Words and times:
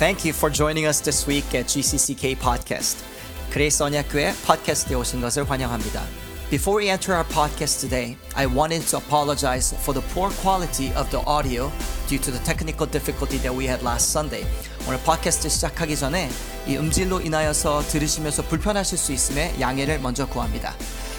Thank 0.00 0.24
you 0.24 0.32
for 0.32 0.50
joining 0.50 0.86
us 0.86 1.00
this 1.00 1.26
week 1.26 1.54
at 1.54 1.66
GCCK 1.66 2.36
Podcast. 2.36 3.04
그레이스 3.50 3.82
언약교회 3.82 4.34
팟캐스트에 4.46 4.94
오신 4.96 5.20
것을 5.20 5.48
환영합니다. 5.48 6.02
Before 6.50 6.78
we 6.78 6.90
enter 6.90 7.14
our 7.14 7.24
podcast 7.24 7.80
today, 7.80 8.16
I 8.34 8.46
wanted 8.46 8.86
to 8.90 8.98
apologize 8.98 9.74
for 9.80 9.92
the 9.98 10.06
poor 10.14 10.30
quality 10.42 10.92
of 10.94 11.10
the 11.10 11.24
audio 11.26 11.72
due 12.06 12.18
to 12.18 12.30
the 12.30 12.42
technical 12.44 12.86
difficulty 12.86 13.38
that 13.38 13.52
we 13.52 13.66
had 13.66 13.82
last 13.82 14.10
Sunday. 14.10 14.46
오늘 14.86 15.00
팟캐스트 15.02 15.48
시작하기 15.48 15.96
전에 15.96 16.30
이 16.66 16.76
음질로 16.76 17.20
인하여서 17.20 17.82
들으시면서 17.88 18.42
불편하실 18.42 18.98
수 18.98 19.12
있음에 19.12 19.54
양해를 19.58 19.98
먼저 19.98 20.26
구합니다. 20.26 20.74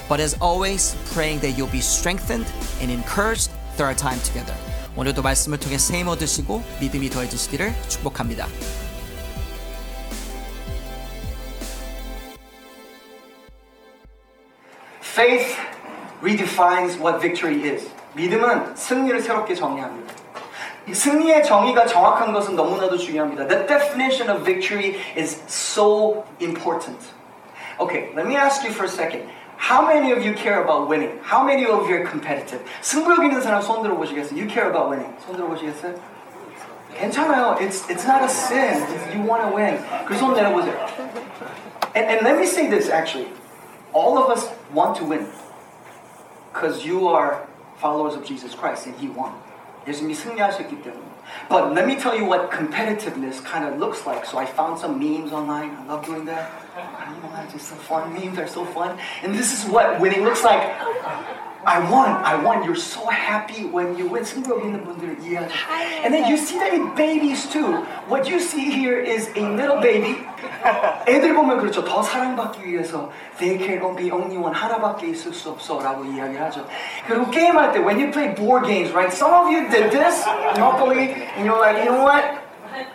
But 0.08 0.22
as 0.22 0.38
always, 0.42 0.96
praying 1.14 1.42
that 1.42 1.60
you'll 1.60 1.72
be 1.72 1.80
strengthened 1.80 2.48
and 2.80 2.92
encouraged 2.92 3.52
through 3.76 3.92
our 3.92 3.98
time 3.98 4.22
together. 4.24 4.56
오늘도 4.95 5.23
말씀을 5.23 5.59
통해 5.59 5.79
세임 5.79 6.09
얻으시고 6.09 6.63
믿음이 6.81 7.09
더해지시기를 7.09 7.73
축복합니다. 7.89 8.47
믿음은 18.15 18.77
승리를 18.77 19.21
새롭게 19.23 19.55
정의합니다. 19.55 20.15
이 20.87 20.95
승리의 20.95 21.45
정의가 21.45 21.87
정확한 21.87 22.33
것은 22.33 22.57
너무나도 22.57 22.99
중요합니다. 22.99 23.47
The 23.47 23.67
definition 23.67 24.31
of 24.31 24.45
victory 24.45 24.97
is 25.17 25.41
so 25.47 26.25
important. 26.41 26.99
Okay, 27.81 28.13
let 28.15 28.27
me 28.27 28.37
ask 28.37 28.63
you 28.65 28.73
for 28.75 28.85
a 28.85 28.91
second. 28.91 29.27
How 29.62 29.86
many 29.86 30.12
of 30.12 30.24
you 30.24 30.34
care 30.34 30.64
about 30.64 30.88
winning? 30.88 31.20
How 31.24 31.44
many 31.44 31.66
of 31.66 31.90
you 31.90 31.96
are 31.98 32.06
competitive? 32.06 32.64
승부욕 32.82 33.26
있는 33.26 33.42
사람 33.42 33.62
손 33.62 33.82
들어보시겠어요? 33.84 34.38
You 34.38 34.48
care 34.48 34.70
about 34.70 34.90
winning. 34.90 35.14
손 35.26 35.36
들어보시겠어요? 35.36 35.96
괜찮아요. 36.94 37.60
It's, 37.60 37.90
it's 37.90 38.06
not 38.06 38.24
a 38.24 38.30
sin. 38.30 38.82
It's, 38.84 39.14
you 39.14 39.22
want 39.22 39.44
to 39.44 39.54
win. 39.54 39.78
그래서 40.06 40.26
손 40.26 40.36
내려보세요. 40.36 40.74
And, 41.96 42.06
and 42.08 42.22
let 42.24 42.38
me 42.38 42.46
say 42.46 42.68
this 42.68 42.90
actually. 42.90 43.30
All 43.94 44.18
of 44.18 44.30
us 44.30 44.50
want 44.74 44.96
to 44.98 45.06
win. 45.06 45.28
Because 46.54 46.86
you 46.86 47.08
are 47.08 47.48
followers 47.78 48.16
of 48.16 48.24
Jesus 48.24 48.56
Christ 48.56 48.86
and 48.86 48.96
He 48.96 49.10
won. 49.10 49.34
예수님이 49.88 50.16
승리하셨기 50.16 50.82
때문에. 50.82 51.08
But 51.50 51.74
let 51.74 51.86
me 51.86 51.96
tell 51.96 52.16
you 52.16 52.26
what 52.26 52.52
competitiveness 52.52 53.44
kind 53.44 53.66
of 53.66 53.80
looks 53.80 54.06
like. 54.06 54.26
So 54.26 54.38
I 54.38 54.46
found 54.46 54.80
some 54.80 55.00
memes 55.00 55.32
online. 55.32 55.76
I 55.76 55.86
love 55.86 56.06
doing 56.06 56.26
that. 56.26 56.52
You 56.78 57.24
know, 57.24 57.42
it's 57.44 57.54
just 57.54 57.70
so 57.70 57.76
fun. 57.76 58.14
Memes 58.14 58.38
are 58.38 58.48
so 58.48 58.66
fun. 58.66 58.98
And 59.24 59.34
this 59.34 59.54
is 59.54 59.70
what 59.70 60.00
winning 60.00 60.24
looks 60.24 60.44
like. 60.44 60.62
I 61.66 61.80
won. 61.92 62.10
I 62.24 62.36
won. 62.42 62.64
You're 62.64 62.76
so 62.76 63.08
happy 63.08 63.66
when 63.66 63.98
you 63.98 64.08
win. 64.08 64.24
승부욕 64.24 64.64
있는 64.64 64.86
분들 64.86 65.18
이해하죠. 65.22 65.52
And 66.04 66.14
then 66.14 66.30
you 66.30 66.38
see 66.38 66.60
that 66.60 66.74
in 66.74 66.94
babies 66.96 67.50
too. 67.50 67.84
What 68.08 68.30
you 68.30 68.40
see 68.40 68.70
here 68.72 69.00
is 69.00 69.28
a 69.36 69.42
little 69.42 69.82
baby. 69.82 70.24
애들 71.08 71.34
보면 71.34 71.58
그렇죠. 71.60 71.84
더 71.84 72.02
사랑받기 72.02 72.64
위해서 72.64 73.12
they 73.38 73.58
can 73.58 73.96
be 73.96 74.12
only 74.12 74.38
one 74.38 74.54
하나밖에 74.54 75.08
있을 75.08 75.34
수 75.34 75.50
없어라고 75.50 76.06
이야기를 76.06 76.42
하죠. 76.46 76.66
그리고 77.08 77.30
게임할 77.32 77.74
때 77.74 77.80
when 77.80 78.00
you 78.00 78.12
play 78.12 78.34
board 78.34 78.66
games, 78.66 78.94
right? 78.94 79.12
Some 79.12 79.34
of 79.34 79.52
you 79.52 79.68
did 79.70 79.92
this, 79.92 80.26
Monopoly, 80.56 81.12
and 81.36 81.44
you're 81.44 81.60
like, 81.60 81.84
you 81.84 81.92
know 81.92 82.04
what? 82.06 82.24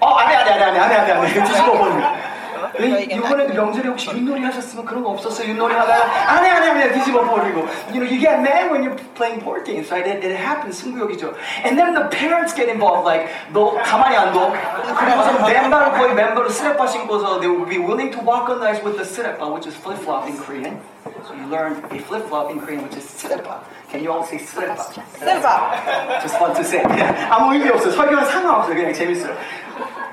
어, 0.01 0.15
안해 0.17 0.37
안해 0.37 0.51
안해 0.53 0.65
안해 0.65 0.79
안해 0.79 0.95
안해 0.97 1.13
안해 1.13 1.45
뒤집어 1.45 1.73
버리 1.77 2.26
고. 2.57 2.83
이번에도 2.83 3.55
명절에 3.55 3.89
혹시 3.89 4.11
윷놀이 4.11 4.43
하셨으면 4.45 4.85
그런 4.85 5.03
거 5.05 5.11
없었어요? 5.11 5.51
윷놀이 5.51 5.75
하다가 5.75 6.33
안해 6.33 6.51
안해 6.51 6.71
안해 6.71 6.93
뒤집어 6.93 7.25
버리고. 7.25 7.67
You 7.93 8.01
know, 8.01 8.09
you 8.09 8.19
get 8.19 8.41
mad 8.41 8.71
when 8.71 8.83
you're 8.83 8.97
playing 9.15 9.41
board 9.45 9.65
games, 9.65 9.91
right? 9.93 10.07
It, 10.07 10.25
it 10.25 10.37
happens 10.37 10.83
승부욕이죠. 10.83 11.35
And 11.65 11.77
then 11.79 11.95
the 11.95 12.09
parents 12.09 12.55
get 12.55 12.69
involved, 12.69 13.05
like 13.05 13.29
너 13.53 13.75
가만히 13.85 14.17
안 14.17 14.33
둬. 14.33 14.53
그리고서 14.97 15.47
맨발을 15.47 15.93
거의 15.93 16.15
맨발로 16.15 16.49
스레빠 16.49 16.87
신고서 16.87 17.41
they 17.41 17.49
would 17.49 17.69
be 17.69 17.79
willing 17.79 18.11
to 18.11 18.21
walk 18.25 18.49
on 18.49 18.63
ice 18.63 18.83
with 18.83 18.97
the 18.97 19.05
스레빠, 19.05 19.49
which 19.53 19.67
is 19.69 19.77
flip 19.77 19.99
flop 20.01 20.27
in 20.27 20.37
Korean. 20.39 20.81
So 21.27 21.35
you 21.35 21.47
learn 21.47 21.83
a 21.91 21.99
flip 22.01 22.27
flop 22.27 22.51
in 22.51 22.59
Korean, 22.61 22.83
which 22.83 22.97
is 22.97 23.05
스레빠. 23.05 23.61
Can 23.91 24.03
you 24.03 24.11
all 24.13 24.25
say 24.25 24.39
스레빠? 24.39 24.81
스레빠. 25.21 26.21
Just 26.23 26.37
fun 26.39 26.55
to 26.55 26.65
say. 26.65 26.83
그냥 26.83 27.15
아무 27.31 27.53
의미 27.53 27.69
없어요. 27.69 27.93
설교는 27.93 28.25
상관없어요. 28.27 28.75
그냥 28.75 28.93
재밌어요. 28.93 29.37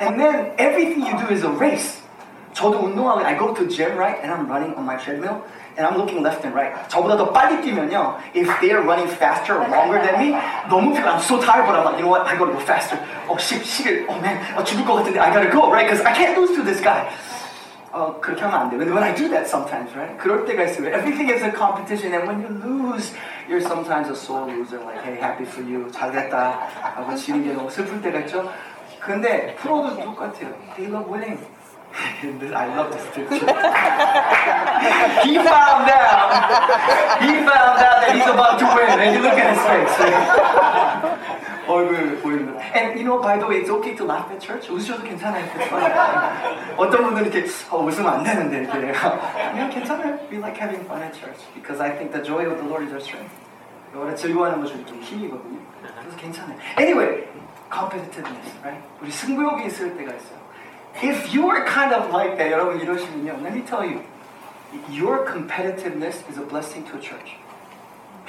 And 0.02 0.20
then 0.20 0.52
everything 0.58 1.06
you 1.06 1.16
do 1.18 1.34
is 1.34 1.44
a 1.44 1.50
race. 1.50 2.02
저도 2.54 2.80
운동하고 2.80 3.24
I 3.24 3.38
go 3.38 3.54
to 3.54 3.68
gym, 3.68 3.96
right? 3.98 4.18
And 4.22 4.32
I'm 4.32 4.48
running 4.50 4.76
on 4.76 4.84
my 4.84 4.98
treadmill. 4.98 5.44
And 5.78 5.88
I'm 5.88 5.96
looking 5.96 6.22
left 6.22 6.44
and 6.44 6.54
right. 6.54 6.74
저보다 6.90 7.16
더 7.16 7.32
빨리 7.32 7.62
뛰면요. 7.62 8.18
If 8.34 8.50
they 8.60 8.72
are 8.74 8.82
running 8.84 9.08
faster 9.08 9.56
or 9.56 9.68
longer 9.70 10.02
than 10.02 10.20
me, 10.20 10.36
너무 10.68 10.92
피곤. 10.92 11.08
I'm 11.08 11.22
so 11.22 11.40
tired, 11.40 11.66
but 11.66 11.76
I'm 11.78 11.86
like, 11.86 11.98
you 11.98 12.04
know 12.04 12.12
what? 12.12 12.28
I 12.28 12.36
gotta 12.36 12.52
go 12.52 12.60
faster. 12.60 13.00
Oh, 13.30 13.38
10, 13.38 13.64
11. 13.64 14.06
Oh 14.10 14.20
man, 14.20 14.42
어, 14.58 14.64
죽을 14.64 14.84
것 14.84 14.96
같은데 14.96 15.20
I 15.20 15.32
gotta 15.32 15.50
go, 15.50 15.72
right? 15.72 15.88
Because 15.88 16.04
I 16.04 16.12
can't 16.12 16.36
lose 16.36 16.52
to 16.58 16.64
this 16.64 16.82
guy. 16.82 17.08
어, 17.92 18.20
그렇게 18.20 18.42
하면 18.44 18.60
안 18.60 18.70
돼. 18.70 18.78
When 18.78 19.04
I 19.04 19.16
do 19.16 19.30
that 19.30 19.48
sometimes, 19.48 19.96
right? 19.96 20.18
그럴 20.18 20.44
때가 20.46 20.64
있어요. 20.64 20.92
Everything 20.92 21.32
is 21.32 21.44
a 21.44 21.52
competition, 21.54 22.14
and 22.14 22.28
when 22.28 22.42
you 22.42 22.50
lose, 22.60 23.14
you're 23.48 23.64
sometimes 23.64 24.10
a 24.10 24.16
sore 24.18 24.46
loser. 24.46 24.84
Like, 24.84 25.00
hey, 25.06 25.16
happy 25.16 25.46
for 25.46 25.64
you. 25.64 25.88
잘됐다. 25.92 26.60
하고 26.98 27.16
지는 27.16 27.44
게 27.44 27.54
너무 27.54 27.70
슬플 27.70 28.02
때가 28.02 28.20
있죠. 28.28 28.52
근데 29.00 29.56
프로도 29.56 29.96
똑같아요. 29.96 30.52
They 30.76 30.92
love 30.92 31.08
winning. 31.08 31.40
I 31.94 32.66
love 32.75 32.91
this 32.93 33.06
picture. 33.15 33.47
he 35.22 35.34
found 35.38 35.87
out. 35.91 36.31
He 37.22 37.31
found 37.47 37.78
out 37.78 37.97
that 38.03 38.10
he's 38.15 38.27
about 38.27 38.59
to 38.59 38.66
win, 38.75 38.99
and 38.99 39.15
you 39.15 39.22
look 39.22 39.38
at 39.38 39.55
his 39.55 39.62
face. 39.62 39.94
얼굴 41.66 42.21
보이는. 42.21 42.60
And 42.75 42.99
you 42.99 43.05
know, 43.05 43.19
by 43.22 43.38
the 43.38 43.47
way, 43.47 43.59
it's 43.60 43.71
okay 43.71 43.94
to 43.94 44.05
laugh 44.05 44.31
at 44.31 44.41
church. 44.41 44.69
웃으셔도 44.69 45.03
괜찮아요. 45.05 45.47
어떤 46.77 47.05
분들은 47.05 47.32
이렇게 47.32 47.47
어, 47.71 47.78
웃으면 47.78 48.12
안 48.12 48.22
되는데 48.25 48.59
이렇게. 48.59 48.93
그냥 49.53 49.71
괜찮아요. 49.71 50.19
We 50.31 50.38
like 50.38 50.59
having 50.61 50.84
fun 50.84 51.03
at 51.03 51.15
church 51.15 51.41
because 51.55 51.81
I 51.81 51.91
think 51.97 52.12
the 52.12 52.22
joy 52.22 52.44
of 52.44 52.59
the 52.59 52.69
Lord 52.69 52.84
is 52.84 52.93
our 52.93 53.00
strength. 53.00 53.32
여러분 53.94 54.15
즐거워하는 54.16 54.61
것이 54.61 54.75
좀 54.84 54.99
힘이거든요. 55.00 55.59
그래서 55.81 56.16
괜찮아요. 56.19 56.59
Anyway, 56.78 57.25
competitiveness, 57.72 58.50
right? 58.62 58.82
우리 59.00 59.11
승부욕이 59.11 59.66
있을 59.66 59.97
때가 59.97 60.12
있어요. 60.12 60.44
If 61.02 61.34
you 61.34 61.50
are 61.50 61.64
kind 61.66 61.94
of 61.94 62.12
like 62.12 62.38
that, 62.38 62.52
여러분 62.52 62.80
이러시면요, 62.80 63.42
let 63.42 63.54
me 63.54 63.62
tell 63.62 63.86
you, 63.86 64.02
your 64.90 65.26
competitiveness 65.26 66.28
is 66.30 66.38
a 66.38 66.46
blessing 66.46 66.84
to 66.90 66.98
a 66.98 67.02
church. 67.02 67.38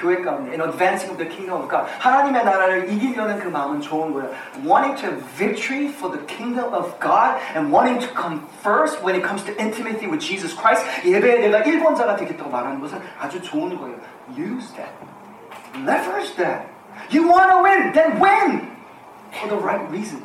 교회 0.00 0.22
가운데, 0.22 0.54
in 0.54 0.60
advancing 0.62 1.10
of 1.10 1.18
the 1.18 1.28
kingdom 1.28 1.60
of 1.60 1.68
God. 1.68 1.84
하나님의 2.00 2.44
나라를 2.44 2.88
이기려는 2.90 3.38
그 3.38 3.48
마음은 3.48 3.80
좋은 3.80 4.12
거예요. 4.14 4.30
Wanting 4.64 4.96
to 4.96 5.10
have 5.10 5.22
victory 5.36 5.88
for 5.88 6.10
the 6.10 6.24
kingdom 6.26 6.72
of 6.72 6.98
God 7.00 7.36
and 7.54 7.70
wanting 7.70 8.00
to 8.00 8.08
come 8.14 8.48
first 8.62 9.02
when 9.04 9.14
it 9.14 9.22
comes 9.22 9.44
to 9.44 9.52
intimacy 9.60 10.08
with 10.08 10.20
Jesus 10.20 10.56
Christ. 10.56 10.86
예배에 11.04 11.40
내가 11.48 11.62
1번자가 11.62 12.16
되겠다고 12.16 12.48
말하는 12.48 12.80
것은 12.80 12.98
아주 13.20 13.42
좋은 13.42 13.76
거예요. 13.76 13.96
Use 14.36 14.72
that. 14.76 14.90
Leverage 15.84 16.34
that. 16.36 16.64
You 17.10 17.28
want 17.28 17.50
to 17.50 17.62
win, 17.62 17.92
then 17.92 18.20
win! 18.20 18.70
For 19.36 19.48
the 19.48 19.60
right 19.60 19.84
reason. 19.90 20.24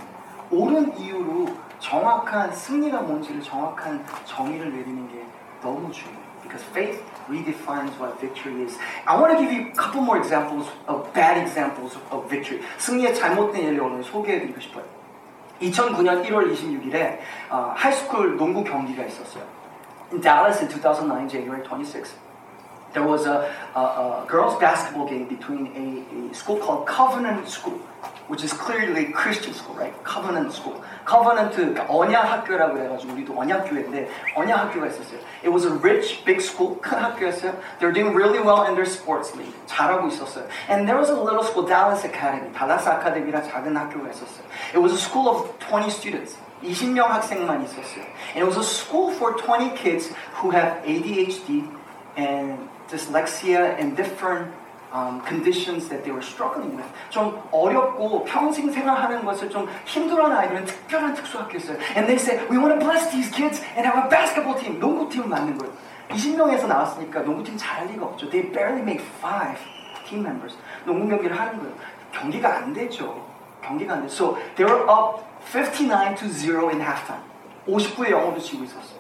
옳은 0.52 0.98
이유로 0.98 1.50
정확한 1.81 2.53
승리가 2.53 3.01
뭔지를 3.01 3.43
정확한 3.43 4.05
정의를 4.25 4.71
내리는 4.71 5.09
게 5.09 5.25
너무 5.63 5.91
중요해요. 5.91 6.31
Because 6.43 6.65
faith 6.71 7.03
redefines 7.29 7.93
what 8.01 8.19
victory 8.19 8.63
is. 8.65 8.79
I 9.07 9.17
want 9.17 9.37
to 9.37 9.39
give 9.39 9.53
you 9.53 9.69
a 9.69 9.75
couple 9.75 10.03
more 10.03 10.19
examples 10.19 10.69
of 10.89 11.13
bad 11.13 11.39
examples 11.39 11.97
of 12.11 12.29
victory. 12.29 12.63
승리의 12.79 13.15
잘못된 13.15 13.65
예를 13.65 13.81
오늘 13.81 14.03
소개해드리고 14.03 14.61
싶어요. 14.61 14.85
2009년 15.61 16.25
1월 16.27 16.51
26일에 16.53 17.19
어, 17.51 17.73
하이스쿨 17.77 18.37
농구 18.37 18.65
경기가 18.65 19.05
있었어요. 19.05 19.45
In 20.13 20.21
Dallas 20.21 20.61
in 20.61 20.71
2009, 20.71 21.29
January 21.29 21.63
26th. 21.63 22.30
There 22.94 23.04
was 23.04 23.26
a, 23.26 23.54
a, 23.76 23.80
a 23.80 24.26
girls' 24.26 24.58
basketball 24.58 25.06
game 25.06 25.28
between 25.28 25.68
a, 25.76 26.32
a 26.32 26.34
school 26.34 26.56
called 26.58 26.88
Covenant 26.88 27.46
School, 27.50 27.78
which 28.30 28.42
is 28.42 28.54
clearly 28.54 29.08
a 29.08 29.12
Christian 29.12 29.54
school, 29.54 29.76
right? 29.76 29.94
Covenant 30.06 30.54
School. 30.54 30.82
Covenant, 31.06 31.54
그러니까 31.54 31.86
언약 31.90 32.24
학교라고 32.24 32.80
해가지고 32.80 33.14
우리도 33.14 33.38
언약 33.38 33.70
교회인데 33.70 34.10
언약 34.34 34.60
학교가 34.60 34.88
있었어요. 34.88 35.20
It 35.44 35.52
was 35.52 35.66
a 35.66 35.72
rich, 35.72 36.24
big 36.24 36.40
school, 36.40 36.80
큰 36.82 36.98
학교였어요. 36.98 37.54
They're 37.80 37.92
doing 37.92 38.16
really 38.16 38.40
well 38.40 38.64
in 38.64 38.76
their 38.76 38.88
sports 38.88 39.36
league. 39.36 39.54
잘하고 39.68 40.08
있었어요. 40.08 40.48
And 40.70 40.88
there 40.88 40.98
was 40.98 41.10
a 41.10 41.20
little 41.20 41.44
school, 41.44 41.68
Dallas 41.68 42.08
Academy. 42.08 42.50
달라스 42.54 42.88
아카데미라 42.88 43.44
작은 43.44 43.76
학교가 43.76 44.10
있었어요. 44.10 44.46
It 44.74 44.80
was 44.80 44.94
a 44.94 44.98
school 44.98 45.28
of 45.28 45.52
20 45.60 45.92
students. 45.92 46.38
20명 46.64 47.08
학생만 47.12 47.62
있었어요. 47.66 48.08
And 48.34 48.40
it 48.40 48.48
was 48.48 48.56
a 48.56 48.64
school 48.64 49.12
for 49.12 49.36
20 49.36 49.76
kids 49.76 50.16
who 50.40 50.52
have 50.52 50.82
ADHD 50.88 51.68
and 52.18 52.69
dyslexia 52.91 53.79
and 53.79 53.97
different 53.97 54.53
um, 54.93 55.21
conditions 55.23 55.89
that 55.89 56.05
they 56.05 56.11
were 56.11 56.23
struggling 56.23 56.77
with. 56.77 56.87
좀 57.11 57.41
어렵고 57.53 58.25
평생 58.25 58.71
생활하는 58.73 59.25
것을 59.25 59.49
좀 59.51 59.69
힘들어하는 59.87 60.37
아이들은 60.37 60.65
특별한 60.65 61.15
특수학교였어요. 61.15 61.79
And 61.97 62.07
they 62.07 62.19
said, 62.19 62.43
we 62.51 62.59
want 62.59 62.75
to 62.75 62.81
bless 62.81 63.11
these 63.11 63.31
kids 63.31 63.63
and 63.77 63.87
have 63.87 63.97
a 63.97 64.09
basketball 64.09 64.59
team. 64.59 64.81
농구팀을 64.81 65.29
만든 65.29 65.59
거예요. 65.59 65.73
20명에서 66.11 66.67
나왔으니까 66.67 67.21
농구팀 67.21 67.57
잘할 67.57 67.87
리가 67.89 68.05
없죠. 68.07 68.29
They 68.31 68.51
barely 68.51 68.83
make 68.83 69.01
five 69.21 69.59
team 70.09 70.27
members. 70.27 70.57
농구 70.85 71.09
경기를 71.09 71.39
하는 71.39 71.59
거예요. 71.59 71.75
경기가 72.13 72.57
안 72.57 72.73
되죠. 72.73 73.25
경기가 73.63 73.95
안 73.95 74.03
돼. 74.03 74.07
So 74.07 74.37
they 74.57 74.67
were 74.67 74.83
up 74.91 75.23
59 75.53 76.17
to 76.17 76.27
0 76.27 76.71
in 76.71 76.81
halftime. 76.81 77.23
50분에 77.69 78.11
영어도 78.11 78.41
지고 78.41 78.65
있었어. 78.65 79.00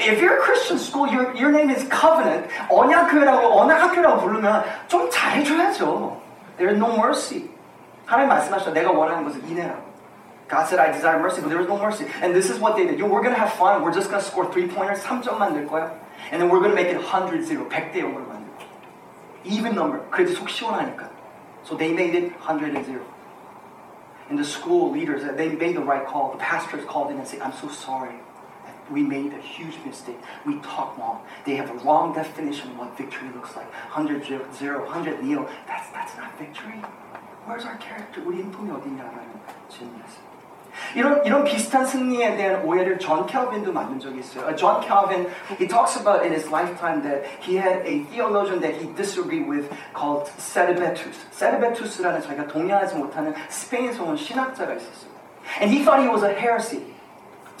If 0.00 0.20
you're 0.20 0.38
a 0.38 0.40
Christian 0.40 0.78
school, 0.78 1.06
your, 1.06 1.34
your 1.36 1.52
name 1.52 1.70
is 1.70 1.86
Covenant, 1.88 2.48
언약교회라고, 2.68 3.60
언약학교라고 3.60 4.20
부르면 4.20 4.64
좀 4.88 5.08
잘해줘야죠. 5.10 6.20
There 6.56 6.70
is 6.70 6.78
no 6.78 6.96
mercy. 6.96 7.48
하나님 8.06 8.28
말씀하셨죠. 8.28 8.72
내가 8.72 8.90
원하는 8.90 9.24
것은 9.24 9.46
인내라고. 9.48 9.88
God 10.48 10.66
said, 10.66 10.80
I 10.80 10.90
desire 10.90 11.20
mercy, 11.20 11.42
but 11.42 11.50
there 11.50 11.58
was 11.58 11.68
no 11.68 11.76
mercy. 11.76 12.06
And 12.22 12.34
this 12.34 12.48
is 12.48 12.58
what 12.58 12.74
they 12.74 12.86
did. 12.86 12.98
Yo, 12.98 13.06
we're 13.06 13.20
going 13.22 13.34
to 13.34 13.38
have 13.38 13.52
fun. 13.52 13.82
We're 13.82 13.92
just 13.92 14.10
going 14.10 14.22
to 14.22 14.26
score 14.26 14.50
three 14.50 14.66
pointers. 14.66 15.00
3점만 15.04 15.52
낼 15.52 15.68
거야. 15.68 15.92
And 16.32 16.40
then 16.40 16.48
we're 16.48 16.60
going 16.60 16.70
to 16.70 16.74
make 16.74 16.88
it 16.88 16.96
100 16.96 17.44
0. 17.44 17.68
100대 17.68 18.00
0으로 18.00 18.26
만들 18.26 18.48
거야. 18.56 18.66
Even 19.44 19.74
number. 19.74 20.00
그래도 20.10 20.32
속 20.32 20.48
시원하니까. 20.48 21.10
So 21.64 21.76
they 21.76 21.92
made 21.92 22.16
it 22.16 22.32
100 22.40 22.72
0. 22.72 23.04
And 24.30 24.38
the 24.38 24.44
school 24.44 24.90
leaders, 24.90 25.22
they 25.36 25.48
made 25.50 25.76
the 25.76 25.84
right 25.84 26.06
call. 26.06 26.32
The 26.32 26.38
pastors 26.38 26.84
called 26.86 27.10
in 27.12 27.18
and 27.18 27.28
said, 27.28 27.40
I'm 27.40 27.52
so 27.52 27.68
sorry. 27.68 28.16
We 28.91 29.01
made 29.03 29.33
a 29.33 29.41
huge 29.41 29.77
mistake. 29.85 30.19
We 30.45 30.59
talk 30.59 30.97
wrong. 30.97 31.21
They 31.45 31.55
have 31.55 31.69
a 31.69 31.77
wrong 31.85 32.13
definition 32.13 32.71
of 32.71 32.77
what 32.77 32.97
victory 32.97 33.29
looks 33.33 33.55
like. 33.55 33.71
100 33.91 34.25
0, 34.25 34.85
100 34.85 35.25
0. 35.25 35.49
That's, 35.67 35.89
that's 35.91 36.17
not 36.17 36.37
victory. 36.37 36.81
Where's 37.45 37.65
our 37.65 37.77
character? 37.77 38.21
우리 38.21 38.39
인품이 38.39 38.71
어디냐라는 38.71 39.39
질문이었어요. 39.69 40.33
이런 40.95 41.25
이런 41.25 41.43
비슷한 41.43 41.85
승리에 41.85 42.35
대한 42.35 42.63
오해를 42.63 42.97
존 42.97 43.25
켈빈도 43.25 43.71
만든 43.71 43.99
적이 43.99 44.19
있어요. 44.19 44.47
Uh, 44.47 44.55
John 44.55 44.81
Calvin, 44.81 45.27
he 45.57 45.67
talks 45.67 45.97
about 45.97 46.25
in 46.25 46.31
his 46.31 46.49
lifetime 46.49 47.01
that 47.03 47.25
he 47.41 47.55
had 47.57 47.85
a 47.85 48.03
theologian 48.09 48.59
that 48.61 48.75
he 48.75 48.87
disagreed 48.95 49.47
with 49.47 49.69
called 49.93 50.29
Servetus. 50.37 51.17
Servetus라는 51.31 52.21
자기가 52.21 52.47
동의하지 52.47 52.95
못하는 52.95 53.33
스페인 53.49 53.93
소문 53.93 54.17
신학자가 54.17 54.73
있었어요. 54.73 55.13
And 55.61 55.69
he 55.69 55.83
thought 55.83 56.01
he 56.01 56.09
was 56.09 56.23
a 56.23 56.33
heresy. 56.33 56.92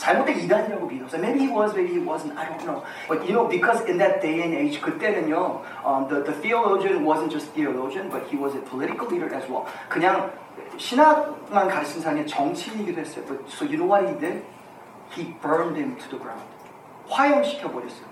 잘못된 0.02 0.38
이단이라고 0.40 0.86
믿었어요. 0.86 1.20
Maybe 1.20 1.40
he 1.40 1.50
was, 1.50 1.74
maybe 1.74 1.92
he 1.92 1.98
wasn't. 1.98 2.38
I 2.38 2.46
don't 2.46 2.64
know. 2.64 2.84
But 3.08 3.26
you 3.26 3.34
know, 3.34 3.48
because 3.48 3.82
in 3.86 3.98
that 3.98 4.22
day 4.22 4.42
and 4.42 4.54
age, 4.54 4.80
그때는요, 4.80 5.62
um, 5.84 6.08
the, 6.08 6.22
the 6.22 6.32
theologian 6.40 7.04
wasn't 7.04 7.32
just 7.32 7.50
theologian, 7.52 8.08
but 8.08 8.26
he 8.30 8.36
was 8.36 8.54
a 8.54 8.62
political 8.62 9.08
leader 9.08 9.28
as 9.34 9.48
well. 9.50 9.66
그냥 9.88 10.30
신학만 10.78 11.68
가르친 11.68 12.00
사람이 12.00 12.26
정치인이기도 12.26 13.00
했어요. 13.00 13.26
But, 13.26 13.50
so 13.50 13.64
you 13.64 13.76
know 13.76 13.86
what 13.86 14.06
he 14.06 14.14
did? 14.18 14.44
He 15.10 15.34
burned 15.42 15.76
him 15.76 15.96
to 15.96 16.08
the 16.10 16.18
ground. 16.18 16.46
화형시켜 17.10 17.70
버렸어요. 17.70 18.06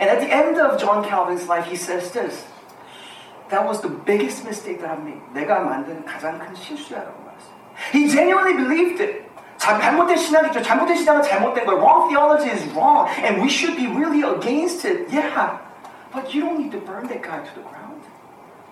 And 0.00 0.10
at 0.10 0.20
the 0.20 0.30
end 0.30 0.60
of 0.60 0.78
John 0.78 1.02
Calvin's 1.02 1.48
life, 1.48 1.66
he 1.66 1.74
says 1.74 2.12
this. 2.12 2.46
That 3.50 3.66
was 3.66 3.80
the 3.80 3.88
biggest 3.88 4.44
mistake 4.44 4.80
that 4.82 4.90
I've 4.90 5.02
made. 5.02 5.22
내가 5.34 5.60
만든 5.60 6.04
가장 6.04 6.38
큰 6.38 6.54
실수야라고 6.54 7.16
말했어요. 7.26 7.58
He 7.92 8.08
genuinely 8.08 8.54
believed 8.54 9.00
it. 9.00 9.24
자, 9.62 9.78
잘못된 9.78 10.16
신학이죠. 10.16 10.62
잘못된 10.62 10.96
신학은 10.96 11.22
잘못된 11.22 11.66
거예요. 11.66 11.80
Wrong 11.80 12.08
theology 12.08 12.50
is 12.50 12.64
wrong, 12.74 13.08
and 13.24 13.42
we 13.42 13.48
should 13.48 13.76
be 13.76 13.86
really 13.86 14.22
against 14.22 14.86
it. 14.86 15.10
Yeah, 15.12 15.58
but 16.12 16.32
you 16.32 16.42
don't 16.42 16.58
need 16.58 16.72
to 16.72 16.78
burn 16.78 17.08
that 17.08 17.22
guy 17.22 17.42
to 17.42 17.52
the 17.54 17.66
ground. 17.66 18.02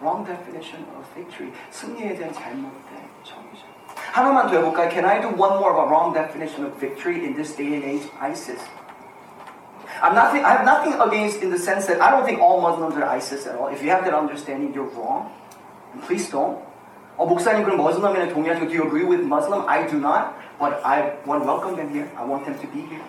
Wrong 0.01 0.25
definition 0.25 0.87
of 0.95 1.05
victory. 1.15 1.53
승리에 1.71 2.15
대한 2.17 2.33
잘못된 2.33 3.03
정의죠. 3.25 3.67
하나만 4.13 4.47
더 4.49 4.57
해볼까요? 4.57 4.91
Can 4.91 5.05
I 5.05 5.21
do 5.21 5.29
one 5.29 5.59
more 5.59 5.73
of 5.73 5.79
a 5.79 5.87
wrong 5.91 6.15
definition 6.15 6.65
of 6.65 6.79
victory 6.79 7.25
in 7.25 7.35
this 7.35 7.57
day 7.57 7.75
and 7.75 7.85
age? 7.85 8.09
ISIS. 8.21 8.61
I'm 10.03 10.15
nothing, 10.15 10.45
I 10.45 10.51
have 10.51 10.65
nothing 10.65 10.95
against 11.01 11.43
in 11.43 11.51
the 11.51 11.59
sense 11.59 11.87
that 11.87 12.01
I 12.01 12.11
don't 12.11 12.25
think 12.25 12.41
all 12.41 12.61
Muslims 12.61 12.95
are 12.97 13.05
ISIS 13.05 13.47
at 13.47 13.57
all. 13.57 13.69
If 13.69 13.83
you 13.83 13.91
have 13.91 14.05
that 14.05 14.15
understanding, 14.15 14.75
you're 14.75 14.89
wrong. 14.93 15.33
And 15.93 16.03
please 16.03 16.29
don't. 16.29 16.61
어, 17.17 17.25
목사님 17.25 17.65
그럼 17.65 17.79
머슬럼에 17.79 18.29
동의하시고 18.29 18.69
Do 18.69 18.75
you 18.75 18.85
agree 18.85 19.05
with 19.05 19.25
Muslim? 19.25 19.67
I 19.69 19.87
do 19.87 19.99
not. 19.99 20.37
But 20.59 20.81
I 20.85 21.17
want 21.27 21.43
to 21.43 21.47
welcome 21.47 21.77
them 21.77 21.93
here. 21.93 22.09
I 22.17 22.25
want 22.25 22.45
them 22.45 22.59
to 22.59 22.67
be 22.69 22.81
here. 22.89 23.05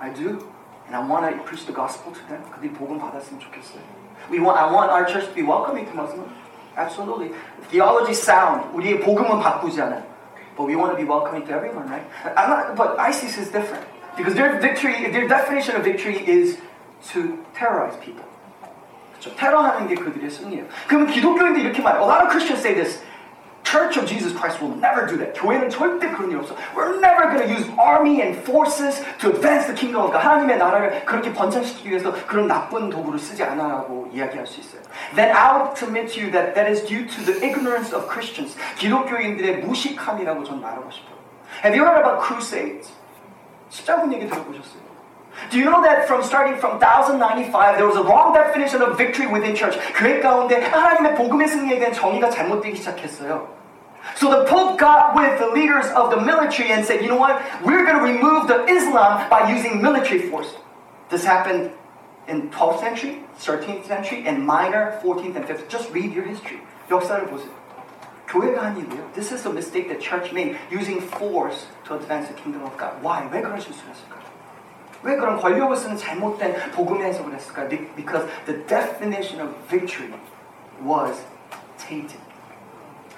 I 0.00 0.12
do. 0.12 0.40
And 0.86 0.96
I 0.96 1.00
want 1.00 1.24
to 1.24 1.42
preach 1.44 1.64
the 1.64 1.72
gospel 1.72 2.12
to 2.12 2.20
them. 2.28 2.42
그들이 2.52 2.72
복음 2.72 2.98
받았으면 2.98 3.40
좋겠어요. 3.40 3.80
We 4.30 4.40
want, 4.40 4.58
I 4.60 4.68
want 4.70 4.92
our 4.92 5.04
church 5.04 5.28
to 5.28 5.34
be 5.34 5.42
welcoming 5.42 5.86
to 5.86 5.94
Muslims. 5.94 6.32
Absolutely. 6.76 7.32
Theology 7.70 8.12
sound. 8.12 8.68
우리의 8.74 9.00
복음은 9.00 9.40
바꾸지 9.40 9.80
않아요. 9.82 10.02
But 10.56 10.68
we 10.68 10.76
want 10.76 10.92
to 10.92 10.96
be 10.96 11.04
welcoming 11.04 11.44
to 11.46 11.52
everyone, 11.52 11.88
right? 11.88 12.04
I'm 12.36 12.48
not, 12.48 12.76
but 12.76 12.98
ISIS 12.98 13.38
is 13.38 13.50
different. 13.50 13.84
Because 14.16 14.34
their 14.34 14.60
victory, 14.60 15.10
their 15.10 15.26
definition 15.26 15.76
of 15.76 15.84
victory 15.84 16.20
is 16.28 16.58
to 17.10 17.38
terrorize 17.54 17.96
people. 17.98 18.24
그렇죠? 19.18 19.34
테러하는 19.36 19.88
게 19.88 19.94
그들의 19.94 20.30
승리예요. 20.30 20.64
그러면 20.86 21.08
기독교인들 21.08 21.62
이렇게 21.62 21.82
말해요. 21.82 22.02
A 22.02 22.08
lot 22.08 22.22
of 22.22 22.30
Christians 22.30 22.60
say 22.60 22.74
this. 22.74 23.02
Church 23.68 23.96
of 23.96 24.06
Jesus 24.06 24.32
Christ 24.32 24.60
will 24.60 24.76
never 24.76 25.06
do 25.06 25.16
that. 25.16 25.34
교회는 25.34 25.68
절대 25.70 26.10
그런 26.12 26.30
일 26.30 26.36
없어. 26.38 26.54
We're 26.76 27.00
never 27.00 27.26
going 27.32 27.42
to 27.42 27.50
use 27.50 27.66
army 27.76 28.20
and 28.20 28.38
forces 28.44 29.02
to 29.18 29.30
advance 29.32 29.66
the 29.66 29.74
kingdom 29.74 30.04
of 30.04 30.12
God. 30.12 30.22
하나님의 30.22 30.58
나라를 30.58 31.04
그렇게 31.04 31.32
번창시키기 31.32 31.90
위해서 31.90 32.12
그런 32.26 32.46
나쁜 32.46 32.88
도구를 32.90 33.18
쓰지 33.18 33.42
않아라고 33.42 34.10
이야기할 34.12 34.46
수 34.46 34.60
있어요. 34.60 34.82
Then 35.16 35.34
I'll 35.34 35.74
submit 35.74 36.12
to 36.14 36.22
you 36.22 36.30
that 36.30 36.54
that 36.54 36.70
is 36.70 36.84
due 36.86 37.08
to 37.08 37.24
the 37.24 37.42
ignorance 37.42 37.90
of 37.92 38.06
Christians. 38.06 38.54
기독교인들의 38.78 39.64
무식함이라고 39.64 40.44
전 40.44 40.60
말하고 40.60 40.90
싶어요. 40.90 41.16
Have 41.64 41.74
you 41.74 41.82
heard 41.82 41.98
about 41.98 42.22
crusades? 42.22 42.92
십자군 43.70 44.12
얘기 44.12 44.28
들어보셨어요? 44.28 44.87
Do 45.50 45.58
you 45.58 45.64
know 45.64 45.82
that 45.82 46.06
from 46.06 46.22
starting 46.22 46.58
from 46.58 46.78
1095 46.78 47.76
there 47.76 47.86
was 47.86 47.96
a 47.96 48.02
wrong 48.02 48.32
definition 48.32 48.82
of 48.82 48.96
victory 48.96 49.26
within 49.26 49.54
church. 49.54 49.78
교회 49.96 50.20
가운데 50.20 50.62
하나님의 50.62 51.14
복음의 51.16 51.48
승리에 51.48 51.78
대한 51.78 51.92
정의가 51.92 52.30
잘못되기 52.30 52.76
시작했어요. 52.76 53.48
So 54.16 54.30
the 54.30 54.44
Pope 54.44 54.78
got 54.78 55.16
with 55.16 55.38
the 55.38 55.48
leaders 55.48 55.86
of 55.96 56.10
the 56.10 56.20
military 56.20 56.72
and 56.72 56.84
said, 56.84 57.02
you 57.02 57.08
know 57.08 57.18
what? 57.18 57.40
We're 57.64 57.84
going 57.84 57.98
to 57.98 58.04
remove 58.04 58.46
the 58.46 58.64
Islam 58.68 59.28
by 59.30 59.50
using 59.50 59.80
military 59.80 60.28
force. 60.30 60.54
This 61.08 61.24
happened 61.24 61.72
in 62.28 62.50
12th 62.50 62.80
century, 62.80 63.22
13th 63.38 63.86
century, 63.86 64.24
and 64.26 64.46
minor 64.46 65.00
14th 65.02 65.36
and 65.36 65.44
15th. 65.44 65.68
Just 65.68 65.90
read 65.92 66.12
your 66.12 66.24
history. 66.24 66.60
역사를 66.90 67.26
보세요. 67.26 67.50
교회가 68.28 68.62
한 68.62 68.76
일이에요. 68.76 69.12
This 69.14 69.32
is 69.32 69.46
a 69.46 69.52
mistake 69.52 69.88
that 69.88 70.00
church 70.00 70.32
made 70.32 70.56
using 70.70 71.00
force 71.00 71.66
to 71.84 71.94
advance 71.94 72.28
the 72.28 72.34
kingdom 72.34 72.62
of 72.62 72.76
God. 72.76 72.92
Why? 73.02 73.28
왜 73.30 73.40
그런 73.40 73.58
실수를 73.60 73.90
했을까요? 73.90 74.17
왜 75.03 75.15
그런 75.15 75.37
권력을 75.37 75.75
쓰는 75.75 75.95
잘못된 75.97 76.71
복음의 76.71 77.07
해석을 77.07 77.33
했을까요? 77.33 77.69
Because 77.69 78.27
the 78.45 78.65
definition 78.67 79.41
of 79.41 79.55
victory 79.67 80.11
was 80.83 81.23
tainted. 81.77 82.19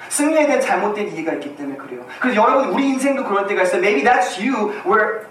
승리에 0.09 0.45
대한 0.45 0.61
잘못된 0.61 1.09
이해가 1.13 1.33
있기 1.33 1.55
때문에 1.55 1.77
그래요. 1.77 2.05
그래서 2.19 2.41
여러분 2.41 2.69
우리 2.69 2.89
인생도 2.89 3.23
그럴 3.23 3.47
때가 3.47 3.63
있어요. 3.63 3.81
Maybe 3.81 4.03
that's 4.03 4.39
you 4.39 4.71
where 4.85 5.27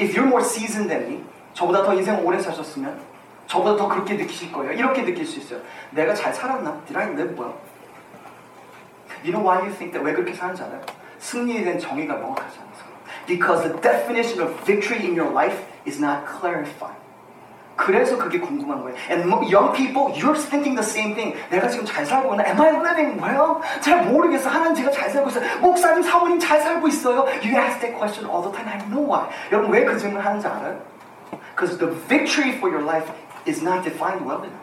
if 0.00 0.16
you're 0.16 0.26
more 0.26 0.42
seasoned 0.44 0.88
than 0.88 1.06
me, 1.06 1.24
저보다 1.52 1.82
더 1.82 1.94
인생 1.94 2.24
오래 2.24 2.38
사셨으면 2.38 2.98
저보다 3.46 3.76
더 3.76 3.88
그렇게 3.88 4.14
느끼실 4.14 4.50
거예요. 4.52 4.72
이렇게 4.72 5.04
느낄 5.04 5.26
수 5.26 5.38
있어요. 5.38 5.60
내가 5.90 6.14
잘 6.14 6.32
살았나? 6.32 6.80
Did 6.86 6.96
I 6.96 7.08
live 7.10 7.34
well? 7.38 7.54
You 9.22 9.32
know 9.32 9.42
why 9.42 9.58
you 9.60 9.72
think 9.72 9.92
that 9.92 10.04
왜 10.04 10.12
그렇게 10.12 10.32
사는지 10.34 10.62
알아요? 10.62 10.80
승리에 11.18 11.62
대한 11.62 11.78
정의가 11.78 12.14
명확하지 12.14 12.58
않아서. 12.58 12.73
Because 13.27 13.63
the 13.63 13.77
definition 13.81 14.41
of 14.41 14.53
victory 14.65 15.05
in 15.05 15.13
your 15.15 15.31
life 15.31 15.57
is 15.85 15.99
not 15.99 16.25
clarified. 16.25 16.97
그래서 17.79 18.17
그게 18.17 18.39
궁금한 18.39 18.83
거예요. 18.83 18.95
And 19.09 19.23
young 19.47 19.71
people, 19.73 20.11
you're 20.11 20.35
thinking 20.35 20.75
the 20.75 20.83
same 20.83 21.15
thing. 21.15 21.37
내가 21.49 21.69
지금 21.69 21.85
잘 21.85 22.05
살고 22.05 22.33
있나? 22.35 22.43
Am 22.45 22.59
I 22.59 22.75
living 22.75 23.21
well? 23.23 23.61
잘 23.79 24.03
모르겠어. 24.03 24.49
하나님 24.49 24.75
제가 24.75 24.91
잘 24.91 25.09
살고 25.09 25.29
있어요. 25.29 25.59
목사님, 25.61 26.03
사모님 26.03 26.39
잘 26.39 26.59
살고 26.59 26.87
있어요. 26.89 27.25
You 27.41 27.55
ask 27.55 27.79
that 27.79 27.95
question 27.95 28.27
all 28.27 28.43
the 28.43 28.51
time. 28.51 28.67
I 28.67 28.79
know 28.89 29.07
why. 29.07 29.29
여러분 29.51 29.71
왜 29.71 29.85
그 29.85 29.97
질문 29.97 30.19
하는지 30.21 30.45
알아요? 30.45 30.77
Because 31.55 31.77
the 31.77 31.87
victory 32.09 32.51
for 32.57 32.69
your 32.69 32.83
life 32.83 33.07
is 33.47 33.63
not 33.63 33.83
defined 33.83 34.25
well 34.27 34.43
enough. 34.43 34.62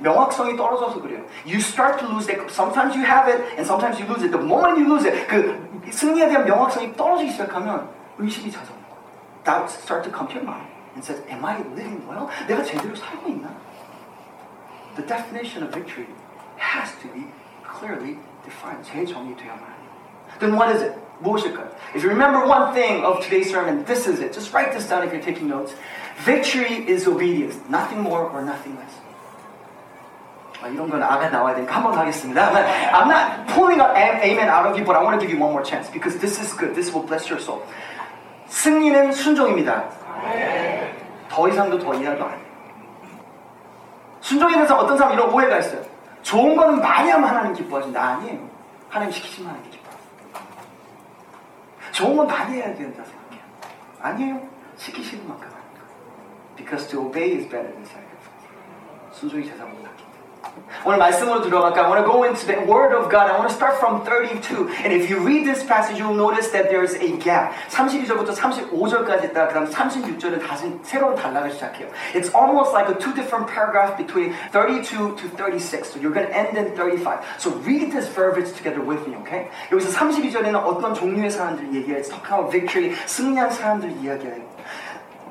명확성이 0.00 0.56
떨어져서 0.56 1.00
그래요. 1.00 1.22
You 1.46 1.58
start 1.58 1.98
to 2.00 2.08
lose 2.08 2.28
it. 2.28 2.40
Sometimes 2.50 2.96
you 2.96 3.04
have 3.04 3.28
it, 3.28 3.40
and 3.56 3.64
sometimes 3.64 4.00
you 4.00 4.06
lose 4.06 4.22
it. 4.24 4.32
The 4.32 4.42
moment 4.42 4.78
you 4.78 4.86
lose 4.88 5.06
it, 5.06 5.26
그 5.28 5.56
승리에 5.90 6.28
대한 6.28 6.44
명확성이 6.44 6.94
떨어지기 6.96 7.30
시작하면 7.32 7.88
의심이 8.18 8.50
찾아오는 8.50 8.82
거예요. 8.82 9.02
Doubts 9.44 9.78
start 9.78 10.02
to 10.04 10.12
come 10.12 10.28
to 10.28 10.34
your 10.34 10.46
mind 10.46 10.66
and 10.94 11.04
says, 11.04 11.22
Am 11.30 11.44
I 11.44 11.58
living 11.74 12.02
well? 12.08 12.28
내가 12.48 12.62
제대로 12.62 12.94
살고 12.94 13.28
있나? 13.28 13.48
The 14.96 15.06
definition 15.06 15.62
of 15.62 15.72
victory 15.72 16.08
has 16.58 16.92
to 17.00 17.08
be 17.14 17.26
clearly 17.64 18.18
defined. 18.44 18.84
재정의돼야만 18.84 19.62
해요. 19.62 19.92
Then 20.40 20.54
what 20.54 20.74
is 20.74 20.82
it? 20.82 20.98
무엇일까요? 21.22 21.70
If 21.94 22.02
you 22.02 22.10
remember 22.10 22.44
one 22.44 22.74
thing 22.74 23.04
of 23.04 23.22
today's 23.22 23.48
sermon, 23.50 23.84
this 23.84 24.08
is 24.08 24.20
it. 24.20 24.32
Just 24.32 24.52
write 24.52 24.72
this 24.72 24.88
down 24.88 25.06
if 25.06 25.12
you're 25.12 25.22
taking 25.22 25.48
notes. 25.48 25.74
Victory 26.24 26.82
is 26.88 27.06
obedience. 27.06 27.56
Nothing 27.68 28.02
more 28.02 28.28
or 28.28 28.42
nothing 28.42 28.76
less. 28.76 28.98
아, 30.61 30.67
이런 30.67 30.89
건 30.89 31.01
아멘 31.03 31.31
나와야 31.31 31.55
되니까 31.55 31.75
한번 31.75 31.93
하겠습니다. 31.97 32.51
I'm 32.91 33.07
not 33.11 33.53
pulling 33.53 33.79
an 33.81 34.21
amen 34.23 34.49
out 34.49 34.67
of 34.67 34.73
you, 34.75 34.83
but 34.83 34.95
I 34.95 35.03
want 35.03 35.19
to 35.19 35.27
give 35.27 35.31
you 35.31 35.39
one 35.39 35.51
more 35.51 35.63
chance 35.63 35.91
because 35.91 36.19
this 36.19 36.39
is 36.41 36.55
good. 36.57 36.73
This 36.73 36.91
will 36.91 37.05
bless 37.05 37.29
your 37.29 37.41
soul. 37.41 37.63
승리는 38.47 39.11
순종입니다. 39.11 39.83
더 41.29 41.47
이상도 41.47 41.77
더 41.77 41.93
이하도 41.93 42.23
안 42.23 42.29
돼요. 42.31 42.47
순종에 44.21 44.53
대해서 44.55 44.77
어떤 44.77 44.97
사람 44.97 45.13
이런 45.13 45.29
오해가 45.29 45.59
있어요. 45.59 45.81
좋은 46.23 46.55
거는 46.55 46.81
많이 46.81 47.09
하면 47.11 47.29
하나님 47.29 47.53
기뻐하신다. 47.53 48.01
아니에요. 48.01 48.39
하나님 48.89 49.11
시키지만 49.11 49.51
하나님 49.51 49.71
기뻐. 49.71 49.89
좋은 51.91 52.17
건 52.17 52.27
많이 52.27 52.55
해야 52.55 52.73
된다 52.73 53.03
생각해요. 53.03 53.41
아니에요. 54.01 54.41
시키시는 54.77 55.27
만큼 55.27 55.47
하는 55.47 55.57
거. 55.73 55.79
Because 56.57 56.89
to 56.89 57.05
obey 57.05 57.35
is 57.37 57.47
better 57.47 57.71
than 57.71 57.83
sacrifice. 57.85 58.17
순종이 59.11 59.45
제사보다 59.45 59.83
낫기 59.83 60.03
오늘 60.84 60.98
말씀으로 60.98 61.42
들어갈까? 61.42 61.84
I 61.84 61.88
want 61.88 62.02
to 62.02 62.10
go 62.10 62.24
into 62.24 62.44
the 62.46 62.58
Word 62.66 62.92
of 62.92 63.08
God. 63.08 63.30
I 63.30 63.38
want 63.38 63.48
to 63.48 63.54
start 63.54 63.78
from 63.78 64.02
32. 64.02 64.68
And 64.82 64.92
if 64.92 65.08
you 65.08 65.22
read 65.22 65.46
this 65.46 65.62
passage, 65.62 65.98
you'll 65.98 66.14
notice 66.14 66.50
that 66.50 66.70
there's 66.70 66.94
a 66.98 67.16
gap. 67.22 67.54
32절부터 67.70 68.34
35절까지 68.34 69.30
있다가 69.30 69.48
그 69.48 69.54
다음 69.54 69.66
36절은 69.70 70.42
다시 70.42 70.74
새로운 70.82 71.14
단락을 71.14 71.52
시작해요. 71.52 71.86
It's 72.14 72.34
almost 72.34 72.74
like 72.74 72.90
a 72.90 72.98
two 72.98 73.14
different 73.14 73.46
paragraphs 73.46 73.94
between 73.96 74.34
32 74.50 75.14
to 75.16 75.28
36. 75.38 75.94
So 75.94 76.00
you're 76.00 76.12
going 76.12 76.26
to 76.26 76.34
end 76.34 76.58
in 76.58 76.74
35. 76.74 77.22
So 77.38 77.54
read 77.62 77.92
this 77.92 78.08
verbiage 78.08 78.50
together 78.52 78.82
with 78.82 79.06
me, 79.06 79.14
okay? 79.22 79.48
여기서 79.70 79.94
32절에는 79.94 80.56
어떤 80.56 80.94
종류의 80.94 81.30
사람들 81.30 81.72
얘기해요. 81.74 82.02
It's 82.02 82.10
talking 82.10 82.34
about 82.34 82.50
victory. 82.50 82.90
승리한 83.06 83.50
사람들 83.50 84.02
이야기해요. 84.02 84.45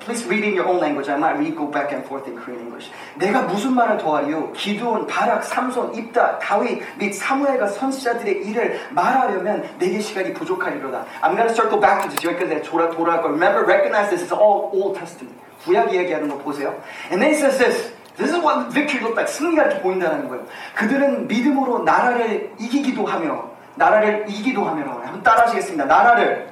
Please 0.07 0.25
read 0.29 0.45
in 0.45 0.55
your 0.55 0.69
own 0.69 0.79
language. 0.79 1.09
I 1.09 1.17
might 1.17 1.37
read 1.37 1.57
go 1.57 1.67
back 1.67 1.91
and 1.91 2.07
forth 2.07 2.29
in 2.29 2.37
Korean 2.39 2.63
English. 2.63 2.93
내가 3.17 3.43
무슨 3.43 3.75
말을 3.75 3.99
더하리요? 3.99 4.53
기드온, 4.53 5.09
바락, 5.09 5.43
삼손, 5.43 5.97
입다, 5.97 6.39
다윗 6.39 6.81
및 6.97 7.13
사무엘과 7.13 7.67
선지자들의 7.67 8.47
일을 8.47 8.79
말하려면 8.91 9.69
내게 9.81 9.99
시간이 9.99 10.33
부족하리로다. 10.33 11.05
I'm 11.23 11.35
going 11.35 11.49
to 11.49 11.53
circle 11.53 11.81
back 11.81 12.03
to 12.03 12.09
this. 12.09 12.25
여기까지 12.25 12.63
돌아, 12.63 12.89
돌아갈 12.89 13.23
거예요. 13.23 13.35
Remember, 13.35 13.67
recognize 13.67 14.09
this 14.09 14.23
is 14.23 14.33
all 14.33 14.71
Old 14.71 14.97
Testament. 14.97 15.37
구약 15.65 15.93
이야기하는 15.93 16.29
거 16.29 16.39
보세요. 16.39 16.73
And 17.11 17.21
then 17.21 17.35
it 17.35 17.43
says 17.43 17.59
this. 17.59 17.93
This 18.17 18.31
is 18.31 18.39
what 18.39 18.71
victory 18.71 19.03
looked 19.03 19.19
like. 19.19 19.27
승리가 19.27 19.65
이렇게 19.65 19.83
보인다는 19.83 20.29
거예요. 20.29 20.47
그들은 20.77 21.27
믿음으로 21.27 21.83
나라를 21.83 22.53
이기기도 22.61 23.05
하며 23.05 23.51
나라를 23.75 24.27
이기기도 24.29 24.65
하며 24.65 25.03
한번 25.03 25.21
따라 25.25 25.43
하시겠습니다. 25.43 25.85
나라를 25.85 26.49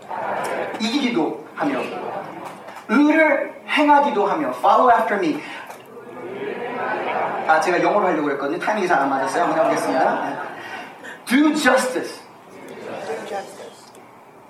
이기기도 0.81 1.47
하며 1.55 1.81
의를 2.89 3.55
행하기도 3.69 4.27
하며 4.27 4.51
follow 4.51 4.91
after 4.91 5.19
me. 5.25 5.43
아 7.47 7.61
제가 7.61 7.83
영어로 7.83 8.07
하려고 8.07 8.31
했거든요. 8.33 8.59
타이밍이 8.59 8.87
잘 8.89 8.99
안 9.01 9.09
맞았어요. 9.11 9.43
한번 9.45 9.59
해보겠습니다. 9.61 10.39
Do 11.27 11.55
justice. 11.55 12.21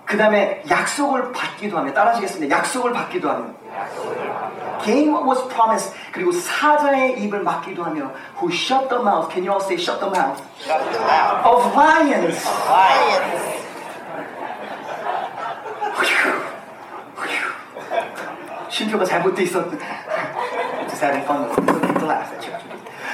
그 0.04 0.18
다음에 0.18 0.62
약속을 0.68 1.32
받기도 1.32 1.78
하며 1.78 1.92
따라 1.92 2.10
하시겠습니다. 2.10 2.56
약속을 2.58 2.92
받기도 2.92 3.30
하며 3.30 3.46
what 4.86 5.24
was 5.26 5.48
promised 5.48 5.94
그리고 6.12 6.30
사자의 6.30 7.18
입을 7.22 7.40
막기도 7.42 7.82
하며 7.82 8.12
Who 8.36 8.52
shut 8.52 8.88
the 8.88 9.02
mouth 9.02 9.32
Can 9.32 9.44
you 9.44 9.52
all 9.52 9.62
say 9.64 9.76
shut 9.78 9.98
the 9.98 10.10
mouth 10.10 10.40
Of 11.44 11.74
lions 11.74 12.44
쉼표가 18.73 19.05
잘못돼 19.05 19.43
있었는데 19.43 19.85
Just 20.89 21.01
having 21.03 21.23
fun 21.25 21.49
with 21.49 21.59
it. 21.59 21.99
To 21.99 22.05
laugh 22.05 22.31
at 22.33 22.45
you. 22.45 22.53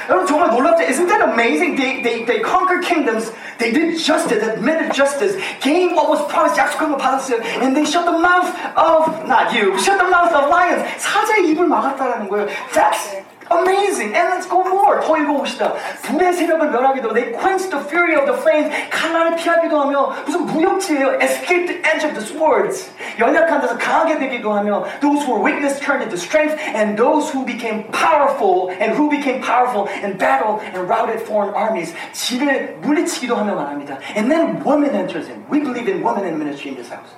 여러분 0.08 0.26
정말 0.26 0.50
놀랍죠? 0.50 0.84
Isn't 0.84 1.08
that 1.08 1.22
amazing? 1.22 1.74
They, 1.76 2.00
they, 2.00 2.24
they 2.24 2.40
conquered 2.40 2.84
kingdoms. 2.84 3.32
They 3.58 3.72
did 3.72 3.98
justice, 3.98 4.42
admitted 4.42 4.92
justice, 4.94 5.34
gained 5.60 5.96
what 5.96 6.08
was 6.08 6.22
promised. 6.28 6.56
약속한 6.56 6.90
거 6.92 6.96
받았어요. 6.96 7.42
And 7.62 7.74
they 7.74 7.84
shut 7.84 8.04
the 8.04 8.14
mouth 8.16 8.48
of, 8.76 9.26
not 9.26 9.52
you, 9.52 9.76
shut 9.78 9.98
the 9.98 10.08
mouth 10.08 10.32
of 10.32 10.48
lions. 10.48 10.84
사자의 10.98 11.50
입을 11.50 11.66
막았다라는 11.66 12.28
거예요. 12.28 12.46
That's 12.72 13.18
amazing. 13.50 14.14
And 14.14 14.28
let's 14.30 14.46
go 14.46 14.62
more. 14.64 15.00
더 15.00 15.16
읽어봅시다. 15.16 15.74
불의 16.02 16.32
세력을 16.32 16.70
멸하기도 16.70 17.12
They 17.14 17.32
quenched 17.32 17.70
the 17.70 17.82
fury 17.84 18.14
of 18.16 18.26
the 18.26 18.36
flames. 18.38 18.70
칼날을 18.90 19.36
피하기도 19.36 19.80
하며 19.80 20.12
무슨 20.24 20.46
무협지예요. 20.46 21.18
Escape 21.20 21.66
the 21.66 21.78
edge 21.86 22.04
of 22.04 22.14
the 22.14 22.22
swords. 22.22 22.90
연약한 23.18 23.60
데서 23.60 23.76
강하게 23.78 24.18
되기도 24.18 24.52
하며 24.52 24.84
Those 25.00 25.22
who 25.24 25.34
were 25.34 25.42
weakness 25.42 25.78
turned 25.80 26.02
into 26.02 26.16
strength 26.16 26.58
and 26.74 26.96
those 26.96 27.30
who 27.30 27.44
became 27.46 27.84
powerful 27.92 28.70
and 28.80 28.94
who 28.94 29.08
became 29.08 29.40
powerful 29.40 29.86
in 30.02 30.18
battle 30.18 30.58
and 30.74 30.88
routed 30.88 31.22
foreign 31.22 31.54
armies. 31.54 31.94
지를 32.12 32.76
물리치기도 32.82 33.36
하며 33.36 33.54
말합니다. 33.54 33.98
And 34.16 34.30
then 34.30 34.62
woman 34.64 34.94
enters 34.94 35.28
in. 35.28 35.44
We 35.50 35.60
believe 35.60 35.88
in 35.88 36.02
women 36.02 36.26
in 36.26 36.38
ministry 36.38 36.74
in 36.74 36.76
this 36.76 36.90
house. 36.90 37.14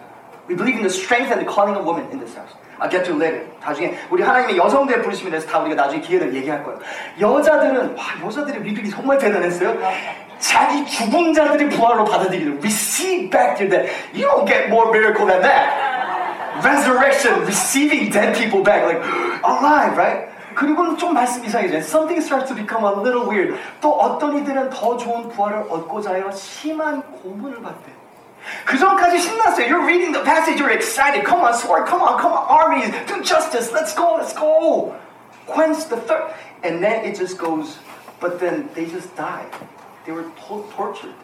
We 0.49 0.57
believe 0.57 0.77
in 0.77 0.83
the 0.83 0.93
strength 0.93 1.33
and 1.33 1.41
the 1.41 1.49
calling 1.49 1.77
of 1.77 1.85
women 1.85 2.09
in 2.13 2.21
this 2.21 2.37
house. 2.37 2.53
I'll 2.84 2.92
get 2.92 3.06
to 3.06 3.16
later. 3.16 3.48
나중에 3.62 3.98
우리 4.10 4.22
하나님의 4.22 4.58
여성들 4.58 5.02
부르심에 5.04 5.30
대해서 5.30 5.48
다 5.48 5.60
우리가 5.60 5.82
나중에 5.84 6.02
기회를 6.02 6.36
얘기할 6.36 6.64
거예요. 6.66 6.80
여자들은 7.18 7.96
와 7.96 8.04
여자들의 8.26 8.60
믿음이 8.60 8.90
정말 8.90 9.18
대단했어요. 9.18 9.78
자기 10.40 10.86
죽은 10.86 11.34
자들이 11.34 11.70
부활로 11.70 12.04
받아들이기를 12.04 12.58
receive 12.60 13.30
back 13.30 13.56
their 13.56 13.70
dead. 13.70 13.90
You 14.14 14.28
don't 14.28 14.46
get 14.46 14.68
more 14.68 14.92
miracle 14.92 15.26
than 15.26 15.42
that. 15.42 15.94
Resurrection, 16.62 17.46
receiving 17.48 18.12
dead 18.12 18.36
people 18.38 18.62
back, 18.62 18.84
like 18.84 19.02
alive, 19.48 19.96
right? 19.98 20.28
그리고는 20.54 20.98
좀 20.98 21.14
말씀 21.14 21.44
이상해져요. 21.46 21.80
Something 21.80 22.22
starts 22.22 22.50
to 22.50 22.56
become 22.56 22.84
a 22.84 22.92
little 22.92 23.26
weird. 23.26 23.58
또 23.80 23.94
어떤 23.94 24.38
이들은 24.40 24.70
더 24.70 24.98
좋은 24.98 25.30
부활을 25.30 25.64
얻고자 25.70 26.12
하여 26.12 26.30
심한 26.32 27.02
고문을 27.02 27.62
받대. 27.62 28.03
그 28.65 28.79
전까지 28.79 29.19
신났어요. 29.19 29.67
You're 29.69 29.85
reading 29.85 30.13
the 30.13 30.23
passage, 30.25 30.59
you're 30.59 30.73
excited. 30.73 31.25
Come 31.25 31.41
on, 31.43 31.53
sword, 31.55 31.87
come 31.87 32.01
on, 32.03 32.19
come 32.21 32.33
on, 32.33 32.47
armies, 32.49 32.91
do 33.07 33.21
justice, 33.23 33.73
let's 33.73 33.95
go, 33.95 34.15
let's 34.17 34.33
go. 34.33 34.95
Quench 35.47 35.89
the 35.89 35.97
thirst. 35.97 36.35
And 36.65 36.83
then 36.83 37.05
it 37.05 37.17
just 37.17 37.39
goes, 37.39 37.79
but 38.21 38.41
then 38.41 38.69
they 38.75 38.87
just 38.87 39.15
died. 39.17 39.53
They 40.07 40.13
were 40.13 40.25
to- 40.49 40.65
tortured. 40.75 41.15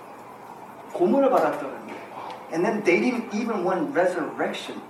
고문을 0.93 1.31
받았다는 1.31 1.87
거예요. 1.89 2.05
And 2.53 2.65
then 2.65 2.83
they 2.85 3.01
didn't 3.01 3.33
even 3.35 3.65
want 3.65 3.95
resurrection. 3.97 4.81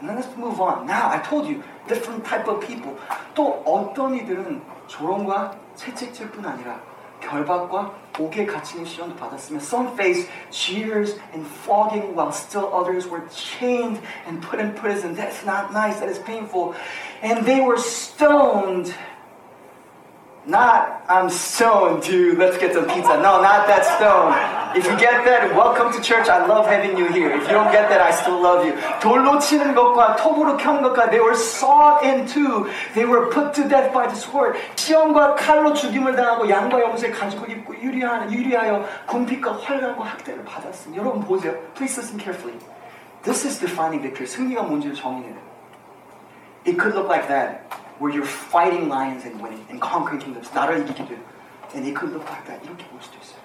And 0.00 0.08
then 0.08 0.16
let's 0.16 0.34
move 0.36 0.60
on. 0.60 0.86
Now, 0.86 1.10
I 1.12 1.18
told 1.18 1.46
you, 1.46 1.62
different 1.86 2.24
type 2.24 2.48
of 2.48 2.60
people. 2.66 2.96
또 3.34 3.62
어떤 3.66 4.16
이들은 4.16 4.62
조롱과 4.88 5.52
채찍질 5.76 6.30
뿐 6.30 6.44
아니라 6.46 6.80
결박과 7.20 7.92
옥에 8.18 8.44
갇히는 8.46 8.84
시련도 8.84 9.16
받았으며 9.16 9.60
some 9.60 9.88
faced 9.94 10.28
jeers 10.50 11.18
and 11.32 11.46
flogging 11.64 12.14
while 12.14 12.32
still 12.32 12.68
others 12.74 13.08
were 13.08 13.22
chained 13.30 14.00
and 14.26 14.42
put 14.42 14.60
in 14.60 14.74
prison. 14.74 15.14
That's 15.14 15.44
not 15.44 15.72
nice. 15.72 16.00
That 16.00 16.08
is 16.08 16.18
painful. 16.18 16.74
And 17.22 17.46
they 17.46 17.60
were 17.60 17.78
stoned. 17.78 18.94
Not 20.46 21.04
I'm 21.06 21.28
stoned, 21.28 22.02
dude. 22.02 22.38
Let's 22.38 22.56
get 22.56 22.72
some 22.72 22.86
pizza. 22.86 23.20
No, 23.20 23.42
not 23.42 23.68
that 23.68 23.84
stone. 23.84 24.32
If 24.74 24.86
you 24.86 24.96
get 24.96 25.24
that, 25.26 25.54
welcome 25.54 25.92
to 25.92 26.00
church. 26.00 26.28
I 26.28 26.46
love 26.46 26.66
having 26.66 26.96
you 26.96 27.12
here. 27.12 27.30
If 27.30 27.42
you 27.42 27.52
don't 27.52 27.70
get 27.70 27.90
that, 27.90 28.00
I 28.00 28.10
still 28.10 28.40
love 28.40 28.64
you. 28.64 28.72
돌로 29.00 29.38
치는 29.38 29.74
것과 29.74 30.16
톱으로 30.16 30.56
켜는 30.56 30.80
것과 30.82 31.10
they 31.10 31.20
were 31.20 31.34
sawed 31.36 32.02
in 32.06 32.26
two. 32.26 32.70
They 32.94 33.04
were 33.04 33.28
put 33.28 33.52
to 33.60 33.68
death 33.68 33.92
by 33.92 34.08
the 34.08 34.16
sword. 34.16 34.58
시험과 34.76 35.34
칼로 35.34 35.74
죽임을 35.74 36.16
당하고 36.16 36.48
양과 36.48 36.80
염소의 36.80 37.12
가죽을 37.12 37.50
입고 37.50 37.74
유리하여, 37.76 38.30
유리하여 38.30 38.86
궁핍과 39.06 39.58
활강과 39.60 40.04
학대를 40.04 40.44
받았습니다. 40.44 41.02
여러분 41.02 41.22
보세요. 41.22 41.52
Please 41.74 42.00
listen 42.00 42.18
carefully. 42.18 42.58
This 43.24 43.46
is 43.46 43.60
defining 43.60 44.00
victory. 44.00 44.26
승리가 44.26 44.62
뭔지를 44.62 44.96
정의해야 44.96 45.34
돼요. 45.34 45.42
It 46.66 46.78
could 46.78 46.96
look 46.96 47.08
like 47.08 47.28
that, 47.28 47.60
where 47.98 48.12
you're 48.12 48.26
fighting 48.26 48.88
lions 48.88 49.24
and 49.24 49.40
winning 49.40 49.64
and 49.70 49.80
conquering 49.80 50.20
kingdoms. 50.20 50.50
나를 50.52 50.86
이기기도. 50.86 51.16
And 51.74 51.86
it 51.86 51.94
could 51.94 52.12
look 52.12 52.26
like 52.28 52.44
that. 52.46 52.64
이렇게 52.64 52.84
볼 52.88 53.00
수도 53.00 53.18
있어요. 53.18 53.40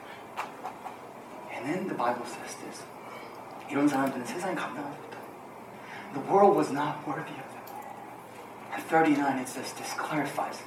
And 1.53 1.65
then 1.65 1.87
the 1.87 1.95
Bible 1.95 2.25
says 2.25 2.55
this. 2.63 2.83
이런 3.69 3.87
사람들은 3.87 4.25
세상에 4.25 4.55
감당하지 4.55 4.97
못해. 4.97 5.17
The 6.13 6.23
world 6.31 6.57
was 6.57 6.71
not 6.71 7.01
worthy 7.05 7.35
of 7.35 7.47
them. 7.51 7.65
At 8.73 8.83
39 8.89 9.39
it 9.39 9.49
says 9.49 9.73
this 9.75 9.93
clarifies. 9.97 10.61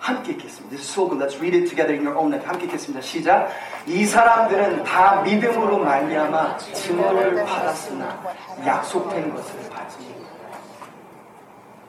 함께 0.00 0.32
읽겠습니다. 0.32 0.70
This 0.70 0.82
is 0.82 0.90
so 0.90 1.08
good. 1.08 1.18
Let's 1.18 1.38
read 1.40 1.54
it 1.56 1.68
together 1.68 1.92
in 1.92 2.06
your 2.06 2.16
own 2.16 2.30
language. 2.30 2.46
함께 2.46 2.66
읽겠습니다. 2.66 3.00
시작. 3.02 3.50
이 3.86 4.06
사람들은 4.06 4.84
다 4.84 5.22
믿음으로 5.22 5.78
말미암아 5.78 6.58
증거를 6.58 7.44
받았으나 7.44 8.22
약속된 8.64 9.34
것을 9.34 9.68
받지 9.70 9.98
못했다. 9.98 10.41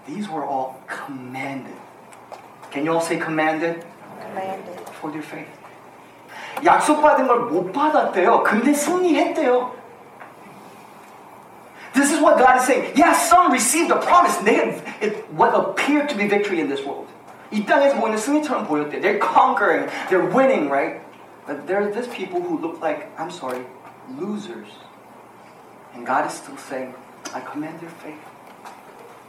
These 0.08 0.30
were 0.30 0.46
all 0.46 0.82
commanded. 0.88 1.76
Can 2.72 2.86
you 2.86 2.94
all 2.94 3.02
say 3.02 3.18
commanded? 3.18 3.86
commanded. 4.30 4.80
For 5.02 5.12
their 5.12 5.22
faith. 5.22 5.48
약속받은 6.64 7.28
걸 7.28 7.50
못 7.50 7.72
받았대요. 7.72 8.44
근데 8.44 8.74
승리했대요. 8.74 9.72
This 11.94 12.12
is 12.12 12.22
what 12.22 12.38
God 12.38 12.58
is 12.58 12.66
saying. 12.66 12.94
Yes, 12.96 13.30
some 13.30 13.52
received 13.52 13.90
the 13.90 13.98
promise. 13.98 14.38
They 14.38 14.56
had 14.56 14.84
it, 15.02 15.26
what 15.34 15.56
appeared 15.56 16.10
to 16.10 16.16
be 16.16 16.28
victory 16.28 16.60
in 16.60 16.70
this 16.70 16.86
world. 16.86 17.08
이 17.52 17.66
땅에서 17.66 17.96
보이는 18.00 18.18
승리처럼 18.18 18.68
보였대. 18.68 19.02
They're 19.02 19.20
conquering. 19.20 19.90
They're 20.10 20.26
winning, 20.26 20.70
right? 20.70 21.02
But 21.48 21.66
there 21.66 21.82
are 21.82 21.92
these 21.92 22.08
people 22.08 22.42
who 22.42 22.60
look 22.60 22.80
like, 22.80 23.10
I'm 23.18 23.32
sorry, 23.32 23.66
losers. 24.18 24.70
And 25.96 26.06
God 26.06 26.28
is 26.28 26.34
still 26.34 26.58
saying, 26.58 26.94
I 27.34 27.42
command 27.42 27.80
their 27.80 27.90
faith. 27.90 28.22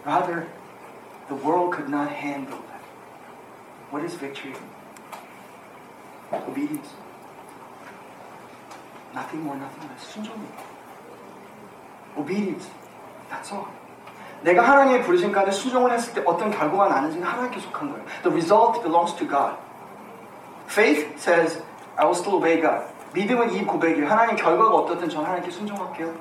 Rather, 0.05 0.47
the 1.29 1.35
world 1.35 1.73
could 1.73 1.89
not 1.89 2.11
handle 2.11 2.59
that. 2.71 2.83
What 3.91 4.05
is 4.05 4.15
victory? 4.15 4.55
Obedience. 6.33 6.89
Nothing 9.15 9.43
more, 9.43 9.57
nothing 9.57 9.89
less. 9.89 10.05
순종이. 10.05 10.47
obedience. 12.17 12.69
That's 13.31 13.53
all. 13.53 13.67
내가 14.43 14.63
하나님의 14.63 15.03
부르심 15.03 15.33
가운데 15.33 15.51
순종을 15.53 15.93
했을 15.93 16.15
때 16.15 16.23
어떤 16.25 16.51
결과가 16.51 16.89
나는지는 16.89 17.27
하나님께 17.27 17.61
속한 17.61 17.91
거예요. 17.91 18.05
The 18.23 18.33
result 18.33 18.83
belongs 18.83 19.15
to 19.17 19.27
God. 19.29 19.57
Faith 20.67 21.19
says, 21.19 21.63
I 21.97 22.07
will 22.07 22.17
still 22.17 22.37
obey 22.37 22.61
God. 22.61 22.87
믿음은 23.13 23.53
이 23.53 23.67
고백이에요. 23.67 24.09
하나님 24.09 24.37
결과가 24.37 24.75
어떻든 24.75 25.09
저는 25.09 25.27
하나님께 25.27 25.51
순종할게요. 25.51 26.15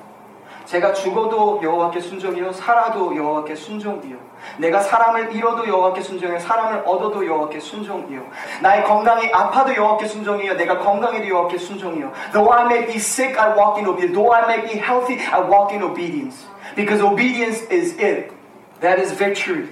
제가 0.66 0.92
죽어도 0.92 1.60
여호와께 1.62 2.00
순종이요 2.00 2.52
살아도 2.52 3.16
여호와께 3.16 3.54
순종이요 3.56 4.16
내가 4.58 4.80
사람을 4.80 5.34
잃어도 5.34 5.66
여호와께 5.66 6.00
순종이요 6.00 6.38
사람을 6.38 6.82
얻어도 6.86 7.26
여호와께 7.26 7.58
순종이요 7.58 8.24
나의 8.62 8.84
건강이 8.84 9.32
아파도 9.32 9.74
여호와께 9.74 10.06
순종이요 10.06 10.54
내가 10.54 10.78
건강해도 10.78 11.28
여호와께 11.28 11.58
순종이요 11.58 12.12
Though 12.32 12.52
I 12.52 12.66
may 12.66 12.86
be 12.86 12.96
sick 12.96 13.36
I 13.36 13.56
walk 13.56 13.78
in 13.78 13.88
obedience 13.88 14.14
Though 14.14 14.32
I 14.32 14.46
may 14.46 14.62
be 14.62 14.78
healthy 14.78 15.18
I 15.18 15.40
walk 15.40 15.74
in 15.74 15.82
obedience 15.82 16.46
Because 16.76 17.02
obedience 17.02 17.62
is 17.70 17.98
it 17.98 18.32
That 18.80 19.00
is 19.00 19.12
victory 19.12 19.68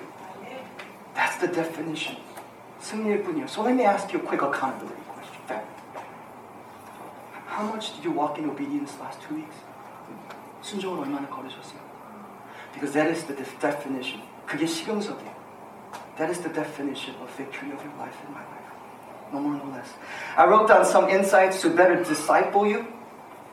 That's 1.14 1.38
the 1.38 1.46
definition 1.46 2.16
승리일 2.80 3.22
뿐이요 3.22 3.46
So 3.46 3.62
let 3.62 3.74
me 3.74 3.84
ask 3.84 4.12
you 4.12 4.18
a 4.18 4.26
quick 4.26 4.42
accountability 4.42 5.02
question 5.06 5.38
How 7.46 7.64
much 7.70 7.94
did 7.94 8.04
you 8.04 8.12
walk 8.12 8.38
in 8.38 8.50
obedience 8.50 8.98
last 9.00 9.22
two 9.22 9.34
weeks? 9.34 9.56
순종을 10.62 11.00
얼마나 11.00 11.28
걸으셨어요? 11.28 11.78
Because 12.72 12.92
that 12.92 13.10
is 13.10 13.24
the 13.26 13.36
def- 13.36 13.58
definition. 13.60 14.22
그게 14.46 14.66
식용석이에요. 14.66 15.32
That 16.16 16.30
is 16.30 16.40
the 16.42 16.52
definition 16.52 17.14
of 17.22 17.30
victory 17.36 17.70
of 17.72 17.80
your 17.82 17.94
life 17.98 18.16
and 18.26 18.34
my 18.34 18.42
life. 18.42 18.68
No 19.32 19.40
more, 19.40 19.56
no 19.56 19.70
less. 19.70 19.92
I 20.36 20.46
wrote 20.46 20.68
down 20.68 20.84
some 20.84 21.08
insights 21.08 21.60
to 21.62 21.70
better 21.70 22.02
disciple 22.02 22.66
you. 22.66 22.86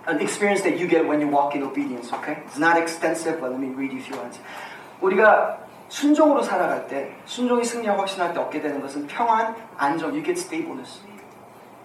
An 0.08 0.22
experience 0.22 0.62
that 0.62 0.78
you 0.78 0.88
get 0.88 1.06
when 1.08 1.20
you 1.20 1.28
walk 1.28 1.56
in 1.56 1.64
obedience, 1.64 2.14
okay? 2.14 2.44
It's 2.46 2.58
not 2.60 2.78
extensive, 2.78 3.42
but 3.42 3.52
let 3.52 3.60
me 3.60 3.70
read 3.70 3.92
you 3.92 4.00
a 4.00 4.02
few 4.02 4.16
lines. 4.16 4.40
우리가 5.02 5.58
순종으로 5.90 6.44
살아갈 6.44 6.88
때, 6.88 7.12
순종이 7.26 7.64
승리와 7.64 7.98
확신할 7.98 8.34
때 8.34 8.40
얻게 8.40 8.62
되는 8.62 8.82
것은 8.82 9.08
평안, 9.08 9.56
안정, 9.78 10.12
you 10.12 10.24
get 10.24 10.38
stableness. 10.40 11.02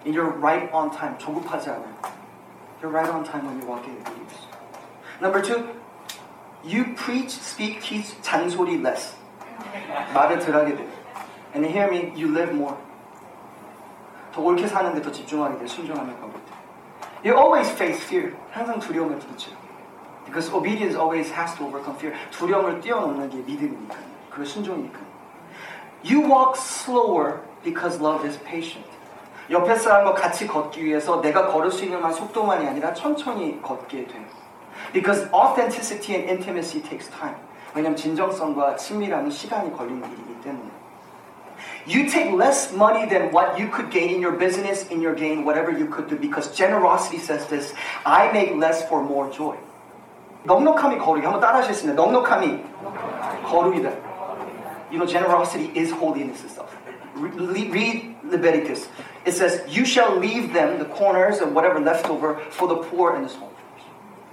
And 0.04 0.14
you're 0.16 0.32
right 0.40 0.70
on 0.72 0.90
time, 0.90 1.16
조급하지 1.18 1.70
않아요. 1.70 1.94
You're 2.82 2.92
right 2.92 3.10
on 3.10 3.24
time 3.24 3.44
when 3.46 3.60
you 3.60 3.66
walk 3.66 3.84
in 3.84 3.96
obedience. 4.00 4.46
Number 5.21 5.41
two, 5.41 5.63
you 6.63 6.93
preach, 6.95 7.31
speak, 7.31 7.79
teach, 7.81 8.19
잔소리 8.21 8.81
less. 8.81 9.15
말을 10.13 10.39
덜하게 10.39 10.75
돼. 10.75 10.87
And 11.53 11.65
hear 11.65 11.87
me, 11.87 12.11
you 12.15 12.27
live 12.33 12.53
more. 12.53 12.75
더 14.33 14.41
옳게 14.41 14.67
사는데 14.67 15.01
더 15.01 15.11
집중하게 15.11 15.59
돼. 15.59 15.67
순종하는 15.67 16.19
가운데. 16.19 16.37
You 17.23 17.37
always 17.37 17.71
face 17.71 18.03
fear. 18.03 18.35
항상 18.51 18.79
두려움을 18.79 19.17
부딪혀. 19.19 19.51
Because 20.25 20.51
obedience 20.53 20.97
always 20.97 21.31
has 21.31 21.55
to 21.55 21.65
overcome 21.65 21.97
fear. 21.97 22.17
두려움을 22.31 22.81
뛰어넘는 22.81 23.29
게 23.29 23.37
믿음이니까. 23.37 23.95
그게 24.29 24.45
순종이니까. 24.45 24.99
You 26.03 26.21
walk 26.21 26.55
slower 26.57 27.39
because 27.63 27.99
love 28.01 28.27
is 28.27 28.37
patient. 28.43 28.85
옆에 29.49 29.75
사람과 29.75 30.13
같이 30.13 30.45
걷기 30.47 30.83
위해서 30.83 31.21
내가 31.21 31.47
걸을 31.47 31.71
수 31.71 31.85
있는 31.85 32.01
만 32.01 32.11
속도만이 32.11 32.67
아니라 32.67 32.93
천천히 32.93 33.61
걷게 33.61 34.05
돼요. 34.07 34.25
Because 34.94 35.28
authenticity 35.32 36.14
and 36.14 36.28
intimacy 36.28 36.80
takes 36.80 37.08
time. 37.10 37.36
왜냐면 37.74 37.96
진정성과 37.96 38.76
친밀함은 38.76 39.30
시간이 39.30 39.72
걸리는 39.76 40.02
일이기 40.02 40.40
때문에. 40.42 40.70
You 41.86 42.08
take 42.08 42.32
less 42.32 42.72
money 42.74 43.06
than 43.06 43.30
what 43.32 43.58
you 43.58 43.68
could 43.68 43.90
gain 43.90 44.10
in 44.10 44.20
your 44.20 44.36
business, 44.36 44.86
in 44.90 45.00
your 45.00 45.14
gain, 45.14 45.44
whatever 45.44 45.70
you 45.70 45.86
could 45.86 46.08
do. 46.08 46.16
Because 46.16 46.54
generosity 46.54 47.18
says 47.18 47.46
this, 47.46 47.74
I 48.04 48.30
make 48.32 48.56
less 48.56 48.82
for 48.88 49.02
more 49.02 49.30
joy. 49.30 49.56
넉넉함이 50.44 50.98
거룩이. 50.98 51.24
한번 51.24 51.40
따라 51.40 51.58
하시겠습니다. 51.58 51.94
넉넉함이 51.94 52.64
거룩이다. 53.44 53.90
You 54.90 54.98
know, 54.98 55.06
generosity 55.06 55.70
is 55.78 55.92
holiness 55.92 56.42
itself. 56.42 56.74
Re- 57.14 57.68
Read 57.70 58.16
Leviticus. 58.24 58.88
It 59.24 59.32
says, 59.34 59.62
You 59.68 59.84
shall 59.84 60.16
leave 60.16 60.52
them 60.52 60.78
the 60.78 60.86
corners 60.86 61.40
and 61.40 61.54
whatever 61.54 61.78
left 61.78 62.08
over 62.08 62.40
for 62.50 62.66
the 62.66 62.76
poor 62.76 63.14
and 63.14 63.24
the 63.24 63.28
small. 63.28 63.52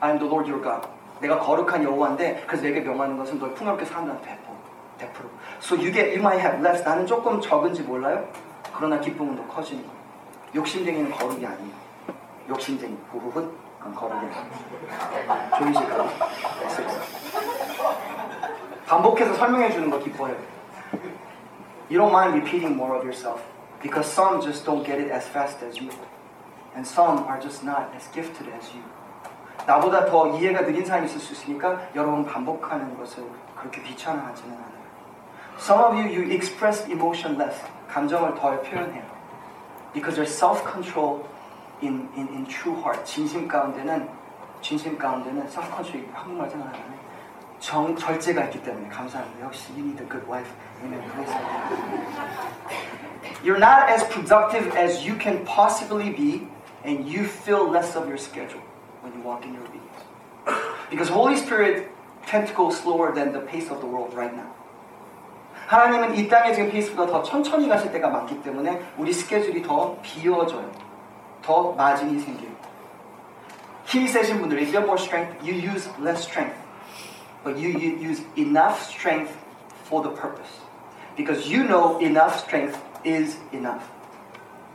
I 0.02 0.10
am 0.10 0.18
the 0.18 0.28
Lord 0.28 0.50
your 0.50 0.60
God. 0.60 0.88
내가 1.20 1.38
거룩한 1.38 1.84
여호와인데 1.84 2.42
그래서 2.46 2.64
내게 2.64 2.80
명하는 2.80 3.16
것은 3.16 3.38
너희 3.38 3.54
풍요롭게 3.54 3.84
사람들한테 3.84 4.28
베풀어. 4.28 4.56
베풀어. 4.98 5.28
So 5.60 5.76
you 5.76 5.92
get, 5.92 6.10
you 6.10 6.18
might 6.18 6.40
have 6.40 6.58
less. 6.58 6.82
나는 6.82 7.06
조금 7.06 7.40
적은지 7.40 7.82
몰라요. 7.82 8.26
그러나 8.74 8.98
기쁨은 8.98 9.36
더 9.36 9.46
커지는 9.46 9.82
거예요. 9.86 9.96
욕심쟁이는 10.56 11.12
거룩이 11.12 11.46
아니에요. 11.46 11.72
욕심쟁이, 12.48 12.98
그건 13.12 13.54
거룩이 13.94 14.18
아니에요. 14.18 14.42
조이실까요? 15.58 16.08
반복해서 18.86 19.34
설명해 19.34 19.70
주는 19.70 19.88
거 19.88 20.00
기뻐요. 20.00 20.34
You 21.88 22.00
don't 22.00 22.10
mind 22.10 22.34
repeating 22.34 22.74
more 22.74 22.96
of 22.96 23.04
yourself 23.04 23.40
because 23.80 24.10
some 24.10 24.40
just 24.40 24.64
don't 24.64 24.84
get 24.84 24.98
it 24.98 25.12
as 25.12 25.28
fast 25.28 25.64
as 25.64 25.78
you, 25.78 25.90
and 26.74 26.84
some 26.84 27.24
are 27.28 27.40
just 27.40 27.64
not 27.64 27.94
as 27.94 28.10
gifted 28.12 28.50
as 28.50 28.74
you. 28.74 28.82
나보다 29.66 30.06
더 30.06 30.28
이해가 30.36 30.62
느린 30.62 30.84
사람이 30.84 31.06
있을 31.06 31.20
수 31.20 31.32
있으니까 31.34 31.80
여러분 31.94 32.24
반복하는 32.24 32.96
것을 32.98 33.24
그렇게 33.56 33.80
귀찮아하지는 33.82 34.54
않아요. 34.54 34.82
Some 35.58 35.80
of 35.84 35.94
you, 35.94 36.08
you 36.08 36.32
express 36.32 36.90
emotion 36.90 37.40
less. 37.40 37.62
감정을 37.88 38.34
덜 38.34 38.60
표현해요. 38.62 39.04
Because 39.92 40.16
there's 40.16 40.34
self-control 40.34 41.24
in, 41.82 42.08
in, 42.16 42.28
in 42.28 42.46
true 42.46 42.74
heart. 42.74 43.04
진심 43.04 43.46
가운데는, 43.46 44.08
진심 44.62 44.98
가운데는 44.98 45.46
self-control, 45.46 46.08
한국말 46.12 46.50
생각 46.50 46.66
안 46.66 46.72
나네. 46.72 47.02
정, 47.60 47.94
절제가 47.94 48.44
있기 48.46 48.62
때문에 48.64 48.88
감사합니다. 48.88 49.46
역시 49.46 49.72
you 49.74 49.84
need 49.84 50.02
a 50.02 50.08
good 50.08 50.26
wife. 50.26 50.50
You're 53.44 53.58
not 53.58 53.88
as 53.88 54.02
productive 54.08 54.74
as 54.76 55.06
you 55.06 55.16
can 55.16 55.44
possibly 55.44 56.10
be, 56.10 56.48
and 56.84 57.06
you 57.06 57.22
feel 57.22 57.70
less 57.70 57.94
of 57.96 58.08
your 58.08 58.18
schedule 58.18 58.62
when 59.01 59.13
you 59.13 59.21
walk 59.21 59.45
in 59.45 59.53
your 59.53 59.63
obedience. 59.63 60.01
Because 60.89 61.09
Holy 61.09 61.35
Spirit 61.35 61.91
tend 62.25 62.47
to 62.47 62.53
go 62.53 62.69
slower 62.69 63.13
than 63.13 63.31
the 63.31 63.39
pace 63.39 63.69
of 63.69 63.79
the 63.81 63.87
world 63.87 64.13
right 64.13 64.35
now. 64.35 64.53
하나님은 65.67 66.15
이 66.15 66.29
땅의 66.29 66.55
지금 66.55 66.71
페이스보다 66.71 67.11
더 67.11 67.21
천천히 67.23 67.67
가실 67.67 67.91
때가 67.91 68.07
많기 68.07 68.41
때문에 68.41 68.81
우리 68.97 69.11
스케줄이 69.11 69.61
더 69.61 69.97
비어져요. 70.01 70.71
더 71.41 71.73
마진이 71.73 72.19
생겨요. 72.19 72.49
힘이 73.85 74.07
세신 74.07 74.39
분들, 74.39 74.59
if 74.59 74.67
you 74.67 74.79
have 74.79 74.85
more 74.85 74.97
strength, 74.97 75.35
you 75.43 75.53
use 75.53 75.89
less 75.99 76.23
strength. 76.23 76.55
But 77.43 77.57
you, 77.57 77.69
you 77.69 77.97
use 77.97 78.21
enough 78.37 78.83
strength 78.83 79.31
for 79.83 80.01
the 80.01 80.09
purpose. 80.09 80.51
Because 81.15 81.47
you 81.47 81.63
know 81.63 81.97
enough 81.99 82.39
strength 82.39 82.77
is 83.03 83.37
enough. 83.51 83.83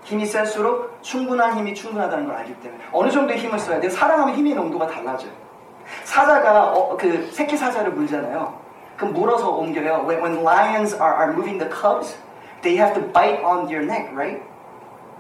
힘이 0.08 0.26
셀수록 0.26 1.00
충분한 1.04 1.58
힘이 1.58 1.76
충분하다는 1.76 2.28
걸 2.28 2.36
알기 2.38 2.56
때문에 2.62 2.82
어느 2.93 3.12
정도의 3.12 3.39
힘을 3.39 3.60
써야 3.60 3.80
돼요? 3.82 3.91
사랑하면 3.91 4.36
힘의 4.36 4.56
농도가 4.56 4.88
달라져요. 4.88 5.32
사자가 6.06 6.72
어, 6.72 6.96
그 6.96 7.30
새끼 7.32 7.58
사자를 7.58 7.91
물잖아요. 7.91 8.58
그럼 8.96 9.13
물어서 9.13 9.50
옮겨요. 9.50 10.06
When, 10.08 10.24
when 10.24 10.41
lions 10.43 10.96
are, 10.96 11.13
are 11.13 11.34
moving 11.34 11.60
the 11.60 11.70
cubs, 11.70 12.15
they 12.62 12.78
have 12.80 12.93
to 12.96 13.02
bite 13.12 13.43
on 13.43 13.67
your 13.67 13.84
neck, 13.84 14.10
right? 14.15 14.41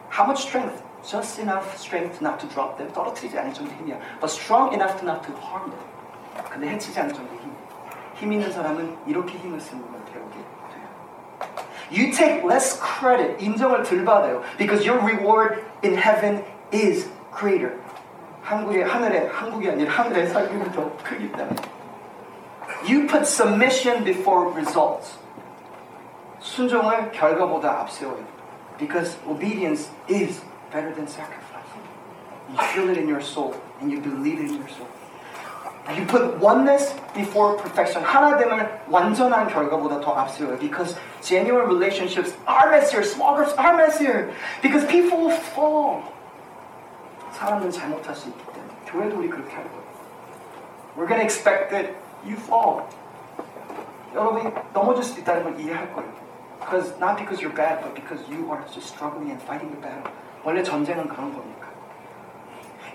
How 0.09 0.25
much 0.25 0.47
strength? 0.47 0.81
Just 1.03 1.41
enough 1.41 1.67
strength 1.75 2.23
not 2.23 2.39
to 2.39 2.47
drop 2.47 2.77
them. 2.77 2.91
떨어뜨리지 2.93 3.37
않을 3.37 3.53
정도의 3.53 3.77
힘이야. 3.79 3.99
But 4.19 4.31
strong 4.31 4.73
enough 4.73 5.03
not 5.03 5.21
to 5.27 5.35
harm 5.35 5.69
them. 5.69 5.83
근데 6.49 6.69
해치지 6.69 6.97
않을 6.99 7.13
정도의 7.13 7.39
힘. 7.39 7.51
힘 8.15 8.31
있는 8.31 8.51
사람은 8.51 8.97
이렇게 9.05 9.37
힘을 9.37 9.59
쓰는 9.59 9.83
돼요. 9.83 9.96
You 11.90 12.12
take 12.12 12.44
less 12.44 12.78
credit. 12.80 13.38
인정을 13.38 13.82
덜 13.84 14.04
받아요. 14.04 14.42
Because 14.58 14.86
your 14.86 15.00
reward 15.02 15.62
in 15.84 15.96
heaven 15.96 16.44
is 16.72 17.08
greater. 17.36 17.78
한국의 18.42 18.84
하늘에 18.84 19.28
한국이 19.28 19.68
아니라 19.70 19.92
하늘의 19.92 20.28
살기는 20.28 20.72
더 20.72 20.90
크기 21.02 21.30
때문에. 21.32 21.56
You 22.88 23.06
put 23.06 23.26
submission 23.26 24.04
before 24.04 24.52
results. 24.52 25.18
순종을 26.40 27.12
결과보다 27.12 27.80
앞세워요. 27.80 28.24
Because 28.78 29.16
obedience 29.28 29.90
is 30.08 30.42
better 30.72 30.92
than 30.94 31.06
sacrifice. 31.06 31.52
You 32.50 32.58
feel 32.72 32.90
it 32.90 32.98
in 32.98 33.08
your 33.08 33.22
soul 33.22 33.54
and 33.80 33.92
you 33.92 34.00
believe 34.00 34.40
it 34.40 34.50
in 34.50 34.56
your 34.58 34.68
soul. 34.68 34.88
You 35.96 36.06
put 36.06 36.38
oneness 36.40 36.94
before 37.12 37.56
perfection. 37.56 38.04
하나됨을 38.04 38.82
완전한 38.88 39.48
결과보다 39.48 40.00
더 40.00 40.14
앞세워요. 40.14 40.58
Because 40.58 40.96
genuine 41.20 41.66
relationships 41.66 42.34
are 42.48 42.70
messier. 42.70 43.02
Small 43.02 43.34
groups 43.34 43.52
are 43.58 43.74
messier. 43.74 44.32
Because 44.62 44.86
people 44.86 45.18
will 45.18 45.36
fall. 45.52 46.02
사람은 47.32 47.70
잘못할 47.70 48.14
수 48.14 48.28
있기 48.28 48.44
때문에. 48.44 48.72
교회도 48.86 49.18
우리 49.18 49.28
그렇게 49.28 49.52
할 49.54 49.64
거예요. 49.64 49.82
We're 50.96 51.08
going 51.08 51.20
to 51.20 51.24
expect 51.24 51.70
that 51.70 51.94
you 52.24 52.36
fall. 52.36 52.86
여러분이 54.14 54.52
넘어질 54.72 55.02
수 55.02 55.18
있다는 55.20 55.42
걸 55.42 55.60
이해할 55.60 55.92
거예요. 55.94 56.10
Because 56.60 56.94
not 57.00 57.16
because 57.16 57.42
you're 57.42 57.54
bad, 57.54 57.82
but 57.82 57.94
because 57.94 58.22
you 58.30 58.52
are 58.52 58.62
just 58.70 58.86
struggling 58.94 59.30
and 59.30 59.42
fighting 59.42 59.72
the 59.72 59.80
battle. 59.80 60.12
원래 60.44 60.62
전쟁은 60.62 61.08
그런 61.08 61.32
거니까. 61.34 61.55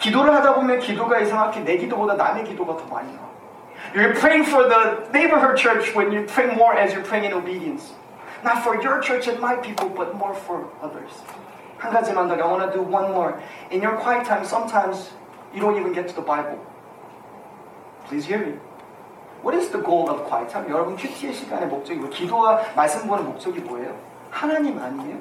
기도를 0.02 0.34
하다 0.36 0.54
보면 0.56 0.80
기도가 0.80 1.19
이상하게 1.19 1.62
내 1.62 1.78
기도보다 1.78 2.15
남의 2.15 2.43
기도가 2.43 2.78
더 2.78 2.86
많이 2.93 3.12
나와. 3.13 3.28
You're 3.93 4.13
praying 4.13 4.45
for 4.45 4.67
the 4.67 5.10
neighborhood 5.13 5.58
church 5.58 5.95
when 5.95 6.12
you're 6.12 6.28
praying 6.28 6.56
more 6.56 6.78
as 6.78 6.93
you're 6.93 7.06
praying 7.06 7.26
in 7.26 7.34
obedience. 7.34 7.93
Not 8.43 8.62
for 8.62 8.76
your 8.82 9.02
church 9.02 9.28
and 9.28 9.39
my 9.39 9.56
people, 9.56 9.89
but 9.89 10.13
more 10.15 10.36
for 10.36 10.67
others. 10.82 11.12
한 11.80 11.91
가지만 11.91 12.28
더. 12.28 12.36
I 12.36 12.45
want 12.45 12.65
to 12.65 12.71
do 12.71 12.84
one 12.84 13.12
more. 13.12 13.39
In 13.71 13.82
your 13.82 13.97
quiet 13.97 14.26
time, 14.26 14.45
sometimes 14.45 15.13
you 15.54 15.62
don't 15.62 15.78
even 15.78 15.93
get 15.93 16.08
to 16.10 16.15
the 16.15 16.21
Bible. 16.21 16.60
Please 18.08 18.26
hear 18.26 18.39
me. 18.39 18.54
What 19.41 19.54
is 19.56 19.69
the 19.69 19.80
goal 19.80 20.10
of 20.10 20.26
quiet 20.26 20.50
time? 20.50 20.69
여러분 20.69 20.95
큐티의 20.95 21.34
시간의 21.34 21.67
목적이 21.67 22.00
뭐 22.00 22.10
기도와 22.10 22.62
말씀 22.76 23.08
보는 23.08 23.26
목적이 23.26 23.62
뭐예요? 23.62 23.95
하나님 24.32 24.78
아니에요? 24.80 25.17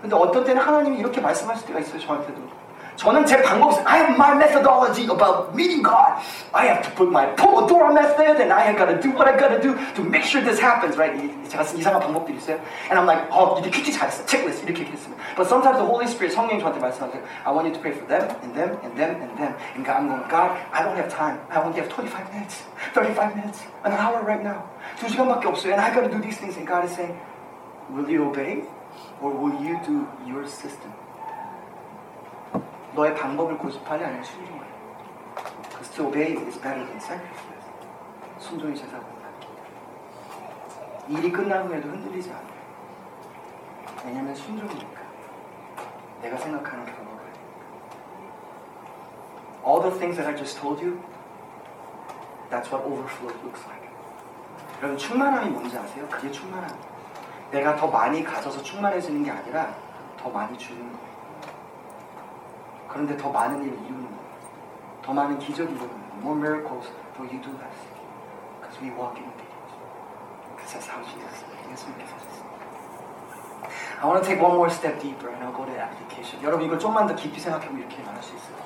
근데 0.00 0.16
어떤 0.16 0.44
때는 0.44 0.60
하나님이 0.60 0.98
이렇게 0.98 1.20
말씀하실 1.20 1.66
때가 1.66 1.78
있어요 1.80 2.00
저한테도 2.00 2.62
저는 2.96 3.24
제 3.24 3.40
방법, 3.42 3.80
I 3.86 3.98
have 3.98 4.14
my 4.14 4.36
methodology 4.36 5.04
about 5.04 5.54
meeting 5.54 5.82
God. 5.82 6.20
I 6.52 6.66
have 6.66 6.82
to 6.82 6.90
put 6.94 7.08
my 7.08 7.26
Pomodoro 7.36 7.92
method 7.92 8.40
and 8.40 8.52
I 8.52 8.68
have 8.68 8.76
got 8.76 8.92
to 8.92 9.00
do 9.00 9.10
what 9.16 9.26
I 9.26 9.36
got 9.36 9.48
to 9.48 9.60
do 9.60 9.74
to 9.96 10.02
make 10.04 10.24
sure 10.24 10.42
this 10.44 10.60
happens, 10.60 10.96
right? 10.98 11.16
제가 11.48 11.64
쓴 11.64 11.78
이상한 11.78 12.00
방법들이 12.00 12.36
있어요. 12.36 12.60
And 12.90 13.00
I'm 13.00 13.06
like, 13.08 13.26
어, 13.30 13.58
이렇게 13.58 13.70
큐티 13.70 13.92
잘했어. 13.92 14.24
체크리스트 14.26 14.64
이렇게 14.66 14.84
했습니다. 14.84 15.16
But 15.36 15.48
sometimes 15.48 15.80
the 15.80 15.88
Holy 15.88 16.06
Spirit, 16.06 16.36
성령이 16.36 16.60
저한테 16.60 16.80
말씀하세요. 16.80 17.22
I 17.44 17.52
want 17.52 17.66
you 17.66 17.72
to 17.72 17.80
pray 17.80 17.96
for 17.96 18.06
them 18.06 18.28
and 18.44 18.52
them 18.52 18.76
and 18.84 18.92
them 18.94 19.16
and 19.24 19.32
them. 19.40 19.52
And 19.74 19.82
God, 19.82 19.96
I'm 19.96 20.08
going, 20.12 20.28
God, 20.28 20.52
I 20.70 20.84
don't 20.84 20.96
have 20.96 21.08
time. 21.08 21.40
I 21.48 21.64
only 21.64 21.80
have 21.80 21.88
25 21.88 22.28
minutes, 22.30 22.62
35 22.92 23.34
minutes, 23.34 23.64
an 23.88 23.96
hour 23.96 24.20
right 24.20 24.44
now. 24.44 24.68
두 25.00 25.08
시간밖에 25.08 25.48
없어요. 25.48 25.72
And 25.72 25.80
I 25.80 25.88
got 25.90 26.04
to 26.04 26.12
do 26.12 26.20
these 26.20 26.36
things. 26.36 26.60
And 26.60 26.68
God 26.68 26.84
is 26.84 26.92
saying, 26.92 27.16
will 27.88 28.06
you 28.06 28.28
obey 28.28 28.68
Or 29.21 29.31
will 29.31 29.55
you 29.61 29.79
do 29.85 30.07
your 30.25 30.45
system? 30.45 30.93
너의 32.93 33.15
방법을 33.15 33.57
고집하냐 33.57 34.05
아니면 34.05 34.23
순종하냐. 34.23 34.67
Because 35.63 35.95
to 35.95 36.07
obey 36.07 36.35
is 36.47 36.59
better 36.59 36.83
than 36.85 36.97
sacrifice. 36.97 37.67
순종이 38.39 38.75
제사보다. 38.75 39.27
일이 41.09 41.31
끝난 41.31 41.67
후에도 41.67 41.89
흔들리지 41.89 42.31
않아. 42.31 42.41
왜냐면 44.05 44.35
순종이니까. 44.35 45.01
내가 46.21 46.37
생각하는 46.37 46.85
결과가. 46.85 47.17
All 49.67 49.81
the 49.81 49.91
things 49.99 50.15
that 50.15 50.25
I 50.25 50.33
just 50.33 50.57
told 50.57 50.81
you, 50.81 50.97
that's 52.49 52.71
what 52.71 52.87
overflow 52.87 53.33
looks 53.43 53.61
like. 53.67 53.83
여러분 54.79 54.97
충만함이 54.97 55.49
뭔지 55.49 55.77
아세요? 55.77 56.07
그게 56.09 56.31
충만함. 56.31 56.69
내가 57.51 57.75
더 57.75 57.87
많이 57.87 58.23
가져서 58.23 58.61
충만해지는 58.61 59.23
게 59.23 59.31
아니라 59.31 59.73
더 60.17 60.29
많이 60.29 60.57
주는 60.57 60.91
거. 60.91 60.99
그런데 62.89 63.15
더 63.17 63.29
많은 63.29 63.63
일을 63.63 63.73
이루는 63.73 64.03
거예요. 64.03 64.27
더 65.01 65.13
많은 65.13 65.39
기적이 65.39 65.73
일어나는 65.73 66.09
거예요. 66.09 66.17
More 66.21 66.39
miracles 66.39 66.89
for 67.13 67.29
you 67.29 67.41
do 67.41 67.51
less. 67.51 67.77
Because 68.59 68.81
we 68.81 68.89
walk 68.91 69.15
in 69.15 69.29
obedience. 69.29 69.71
Because 70.55 70.73
that's 70.73 70.87
how 70.87 71.03
Jesus 71.03 71.45
하셨어요. 72.03 72.47
I 74.01 74.05
want 74.05 74.23
to 74.23 74.29
take 74.29 74.41
one 74.41 74.55
more 74.55 74.69
step 74.69 74.99
deeper 75.01 75.29
and 75.29 75.43
I'll 75.43 75.55
go 75.55 75.65
to 75.65 75.71
application. 75.71 76.43
여러분 76.43 76.65
이걸 76.65 76.77
좀만 76.79 77.07
더 77.07 77.15
깊이 77.15 77.39
생각해보면 77.39 77.81
이렇게 77.81 78.03
말할 78.03 78.21
수 78.21 78.35
있어요. 78.35 78.57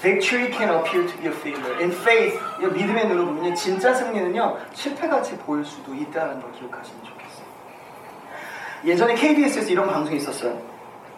Victory 0.00 0.50
can 0.52 0.68
appear 0.68 1.06
to 1.06 1.16
be 1.18 1.28
a 1.28 1.32
failure. 1.32 1.78
In 1.80 1.92
faith, 1.92 2.36
이 2.60 2.66
믿음의 2.66 3.06
눈으로 3.08 3.26
보면 3.26 3.54
진짜 3.54 3.94
승리는요 3.94 4.58
실패같이 4.74 5.38
보일 5.38 5.64
수도 5.64 5.94
있다는 5.94 6.40
걸 6.40 6.52
기억하시면 6.52 7.04
좋겠어요. 7.04 7.21
예전에 8.85 9.15
KBS에서 9.15 9.69
이런 9.69 9.87
방송이 9.87 10.17
있었어요. 10.17 10.57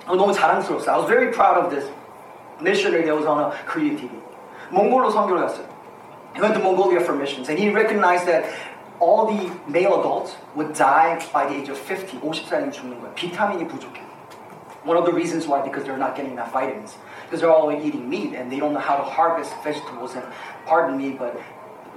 어, 0.08 0.16
너무 0.16 0.34
자랑스러웠어요. 0.34 0.92
I 0.92 0.98
was 0.98 1.08
very 1.08 1.32
proud 1.32 1.60
of 1.60 1.70
this. 1.70 1.90
missionary 2.62 3.06
that 3.06 3.16
was 3.16 3.26
on 3.26 3.40
a 3.40 3.56
Korea 3.66 3.96
TV. 3.96 4.10
몽골로 4.72 5.10
선교를 5.12 5.42
갔어요. 5.42 5.66
He 6.36 6.42
went 6.42 6.54
to 6.54 6.62
Mongolia 6.62 7.02
for 7.02 7.16
missions, 7.16 7.50
and 7.50 7.58
he 7.58 7.74
recognized 7.74 8.28
that 8.28 8.46
all 9.00 9.26
the 9.26 9.50
male 9.68 10.00
adults 10.00 10.36
would 10.56 10.74
die 10.74 11.18
by 11.34 11.48
the 11.48 11.56
age 11.56 11.70
of 11.70 11.78
50. 11.78 12.20
50살이면 12.20 12.72
죽는 12.72 13.00
거예요. 13.00 13.14
비타민이 13.16 13.68
부족해. 13.68 14.02
One 14.86 14.98
of 14.98 15.06
the 15.06 15.14
reasons 15.14 15.48
why, 15.48 15.62
because 15.62 15.84
they're 15.84 15.98
not 15.98 16.16
getting 16.16 16.32
enough 16.32 16.54
vitamins. 16.54 16.96
Because 17.26 17.42
they're 17.42 17.52
all 17.52 17.72
eating 17.72 18.10
meat, 18.10 18.34
and 18.34 18.52
they 18.52 18.60
don't 18.60 18.74
know 18.74 18.80
how 18.80 18.98
to 18.98 19.04
harvest 19.04 19.54
vegetables. 19.64 20.16
And 20.16 20.24
pardon 20.66 20.98
me, 20.98 21.12
but 21.12 21.36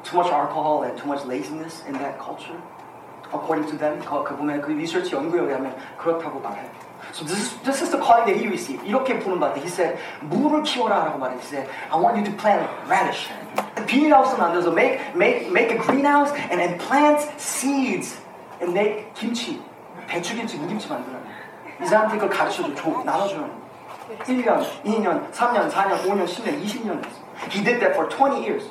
too 0.03 0.17
much 0.17 0.33
alcohol 0.33 0.83
and 0.83 0.99
too 0.99 1.07
much 1.07 1.25
laziness 1.25 1.83
in 1.87 1.95
that 1.95 2.19
culture. 2.19 2.59
According 3.34 3.70
to 3.70 3.78
them, 3.78 4.00
그, 4.00 4.24
그 4.24 4.36
보면 4.36 4.62
그 4.62 4.72
리서치 4.72 5.16
연구에 5.16 5.42
의하면 5.42 5.76
그렇다고 5.98 6.40
말해요. 6.40 6.70
So 7.14 7.26
this 7.26 7.40
is, 7.40 7.64
this 7.64 7.82
is 7.82 7.90
the 7.90 7.98
calling 7.98 8.26
that 8.26 8.38
he 8.38 8.48
received. 8.48 8.86
이렇게 8.86 9.18
부름받대. 9.20 9.62
He 9.62 9.68
said, 9.68 9.98
무를 10.22 10.64
키워라라고 10.64 11.18
말해. 11.18 11.36
He 11.36 11.44
said, 11.44 11.70
I 11.90 11.98
want 12.00 12.18
you 12.18 12.26
to 12.26 12.34
plant 12.38 12.68
radish. 12.88 13.30
비닐하우스 13.86 14.36
만들어서 14.36 14.72
make, 14.72 15.00
make, 15.16 15.50
make 15.52 15.72
a 15.72 15.78
greenhouse 15.78 16.32
and, 16.52 16.62
and 16.62 16.78
plant 16.78 17.22
seeds 17.38 18.20
and 18.62 18.74
make 18.74 19.14
김치, 19.14 19.62
배추김치, 20.08 20.58
무김치 20.58 20.88
만들어요. 20.90 21.22
이 21.82 21.86
사람한테 21.86 22.18
그걸 22.18 22.30
가르쳐줘, 22.30 22.76
줘, 22.76 23.04
나눠줘요. 23.04 23.50
1년, 24.26 24.64
2년, 24.84 25.32
3년, 25.32 25.70
4년, 25.70 26.02
5년, 26.04 26.26
10년, 26.26 26.64
20년 26.64 27.06
했어. 27.06 27.27
He 27.51 27.63
did 27.63 27.81
that 27.83 27.95
for 27.97 28.09
20 28.09 28.45
years. 28.45 28.63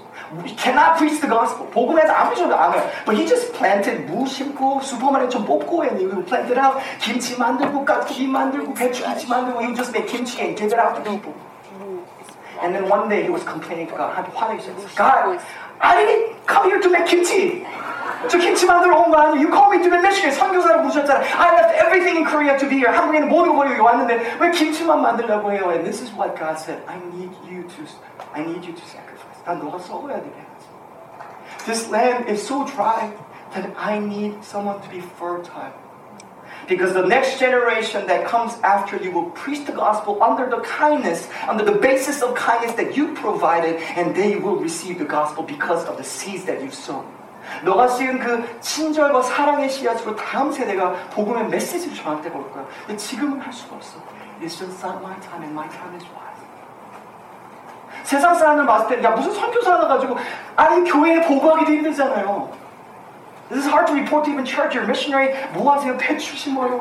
He 0.46 0.56
cannot 0.56 0.98
preach 0.98 1.20
the 1.20 1.28
gospel. 1.28 1.68
복음에서 1.72 2.14
아무리 2.14 2.36
줘도 2.38 2.56
안 2.56 2.74
해요. 2.74 2.90
But 3.06 3.18
he 3.18 3.28
just 3.28 3.52
planted 3.54 4.08
무 4.08 4.26
심고 4.26 4.80
슈퍼마켓 4.82 5.30
좀 5.30 5.46
뽑고 5.46 5.84
and 5.84 6.00
he 6.00 6.08
would 6.08 6.26
plant 6.26 6.48
it 6.50 6.58
out. 6.58 6.80
김치 7.02 7.38
만들고 7.38 7.84
깍기 7.84 8.28
만들고 8.28 8.74
배추김치 8.74 9.28
만들고 9.28 9.60
he 9.60 9.68
would 9.68 9.76
just 9.76 9.92
make 9.92 10.08
kimchi 10.08 10.40
and 10.40 10.56
give 10.56 10.72
it 10.72 10.80
out 10.80 10.96
to 10.96 11.02
people. 11.04 11.34
And 12.64 12.74
then 12.74 12.88
one 12.88 13.10
day 13.10 13.24
he 13.24 13.30
was 13.30 13.44
complaining 13.44 13.88
to 13.88 13.96
God. 13.98 14.16
한테 14.16 14.32
화내기 14.34 14.62
시작했어요. 14.62 14.96
God, 14.96 15.40
I 15.80 16.06
didn't 16.06 16.48
come 16.48 16.70
here 16.70 16.80
to 16.80 16.90
make 16.90 17.08
kimchi. 17.08 17.66
저 18.28 18.38
김치 18.38 18.66
만들어 18.66 19.00
온 19.02 19.12
거 19.12 19.18
아니에요? 19.18 19.42
You 19.42 19.50
called 19.52 19.76
me 19.76 19.84
to 19.84 19.90
be 19.90 20.00
missionary. 20.00 20.32
선교사로 20.38 20.82
부르셨잖아. 20.84 21.20
I 21.20 21.50
left 21.56 21.74
everything 21.82 22.18
in 22.18 22.26
Korea 22.26 22.58
to 22.58 22.68
be 22.70 22.78
here. 22.78 22.92
한국에는 22.92 23.28
모든 23.30 23.54
거 23.54 23.64
버리고 23.64 23.84
왔는데 23.86 24.38
왜 24.40 24.52
김치만 24.52 25.02
만들려고 25.02 25.52
해요? 25.52 25.72
And 25.72 25.84
this 25.84 26.02
is 26.02 26.12
what 26.14 26.38
God 26.38 26.58
said. 26.58 26.82
I 26.88 26.98
need 27.14 27.34
you 27.50 27.64
to, 27.68 27.82
I 28.34 28.42
need 28.42 28.64
you 28.66 28.74
to 28.74 28.86
sacrifice. 28.86 29.42
난 29.46 29.60
너가 29.60 29.80
썩어야 29.80 30.16
되게 30.22 30.36
하지. 30.38 31.66
This 31.66 31.90
land 31.92 32.30
is 32.30 32.42
so 32.42 32.66
dry 32.66 33.10
that 33.54 33.70
I 33.78 33.98
need 34.00 34.38
someone 34.44 34.82
to 34.82 34.90
be 34.90 35.02
fertile. 35.18 35.74
Because 36.68 36.94
the 36.94 37.06
next 37.06 37.40
generation 37.40 38.06
that 38.08 38.26
comes 38.28 38.54
after 38.64 38.96
you 38.98 39.12
will 39.12 39.32
preach 39.32 39.66
the 39.66 39.74
gospel 39.74 40.22
under 40.22 40.48
the 40.48 40.62
kindness, 40.62 41.28
under 41.50 41.66
the 41.66 41.74
basis 41.78 42.22
of 42.22 42.36
kindness 42.36 42.74
that 42.78 42.96
you 42.96 43.14
provided, 43.16 43.82
and 43.98 44.16
they 44.16 44.36
will 44.38 44.58
receive 44.58 45.00
the 45.00 45.06
gospel 45.10 45.44
because 45.44 45.84
of 45.86 45.98
the 45.98 46.04
seeds 46.04 46.46
that 46.46 46.62
you've 46.62 46.76
sown. 46.78 47.04
너가 47.65 47.89
씌운 47.89 48.19
그 48.19 48.61
친절과 48.61 49.23
사랑의 49.23 49.69
씨앗으로 49.69 50.17
다음 50.17 50.51
세대가 50.53 50.93
복음의 51.11 51.49
메시지를 51.49 51.95
저한테 51.95 52.31
걸 52.31 52.51
거야. 52.53 52.65
근데 52.87 52.97
지금은 52.97 53.41
할 53.41 53.53
수가 53.53 53.77
없어. 53.77 53.99
It's 54.41 54.59
just 54.59 54.85
not 54.85 54.99
my 55.03 55.19
time, 55.21 55.43
and 55.43 55.53
my 55.53 55.69
time 55.69 55.95
is 55.95 56.05
wise. 56.13 56.45
세상 58.03 58.35
사람들 58.35 58.67
봤을 58.67 59.01
때, 59.01 59.03
야 59.03 59.11
무슨 59.11 59.33
선교사 59.33 59.75
하나 59.75 59.89
가지고 59.89 60.17
아니 60.55 60.89
교회에 60.91 61.23
보고하기도 61.23 61.73
힘들잖아요. 61.73 62.67
This 63.49 63.65
is 63.65 63.69
hard 63.69 63.87
to 63.87 63.95
report 63.95 64.25
to 64.25 64.33
even 64.33 64.45
church. 64.45 64.75
Your 64.75 64.87
missionary 64.87 65.33
뭐 65.53 65.73
하세요? 65.73 65.97
배추 65.97 66.37
심어요. 66.37 66.81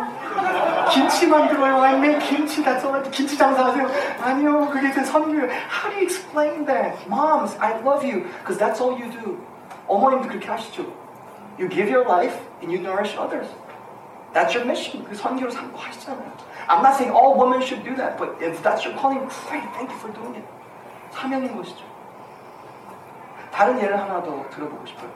김치 0.92 1.28
만들어요. 1.28 1.80
I 1.80 1.94
make 1.96 2.20
kimchi. 2.28 2.64
That's 2.64 2.84
all. 2.84 3.02
김치 3.12 3.38
장사하세요. 3.38 3.88
아니요. 4.22 4.70
그게 4.72 4.92
제 4.92 5.04
선교예요. 5.04 5.48
How 5.70 5.90
do 5.90 5.96
you 5.96 6.04
explain 6.04 6.66
that? 6.66 6.98
Moms, 7.08 7.56
I 7.62 7.78
love 7.86 8.04
you. 8.04 8.26
Because 8.42 8.58
that's 8.58 8.82
all 8.82 8.98
you 8.98 9.12
do. 9.12 9.38
어머님도 9.88 10.28
그렇게 10.28 10.48
하시죠. 10.48 10.84
You 11.58 11.70
give 11.70 11.90
your 11.90 12.06
life 12.08 12.38
and 12.62 12.72
you 12.72 12.80
nourish 12.82 13.16
others. 13.18 13.50
That's 14.34 14.54
your 14.54 14.66
mission. 14.66 15.06
그 15.06 15.16
선교를 15.16 15.52
삼고 15.52 15.78
하시잖아요. 15.78 16.32
I'm 16.68 16.82
not 16.82 16.96
saying 16.96 17.14
all 17.16 17.38
women 17.38 17.62
should 17.62 17.84
do 17.84 17.96
that, 17.96 18.18
but 18.18 18.36
if 18.42 18.62
that's 18.62 18.84
your 18.84 18.98
calling, 19.00 19.22
great. 19.48 19.64
Thank 19.74 19.92
you 19.92 20.00
for 20.00 20.12
doing 20.12 20.36
it. 20.36 20.46
사명인 21.12 21.56
것이죠. 21.56 21.86
다른 23.52 23.80
예를 23.80 23.98
하나 23.98 24.22
더 24.22 24.44
들어보고 24.50 24.86
싶어요. 24.86 25.10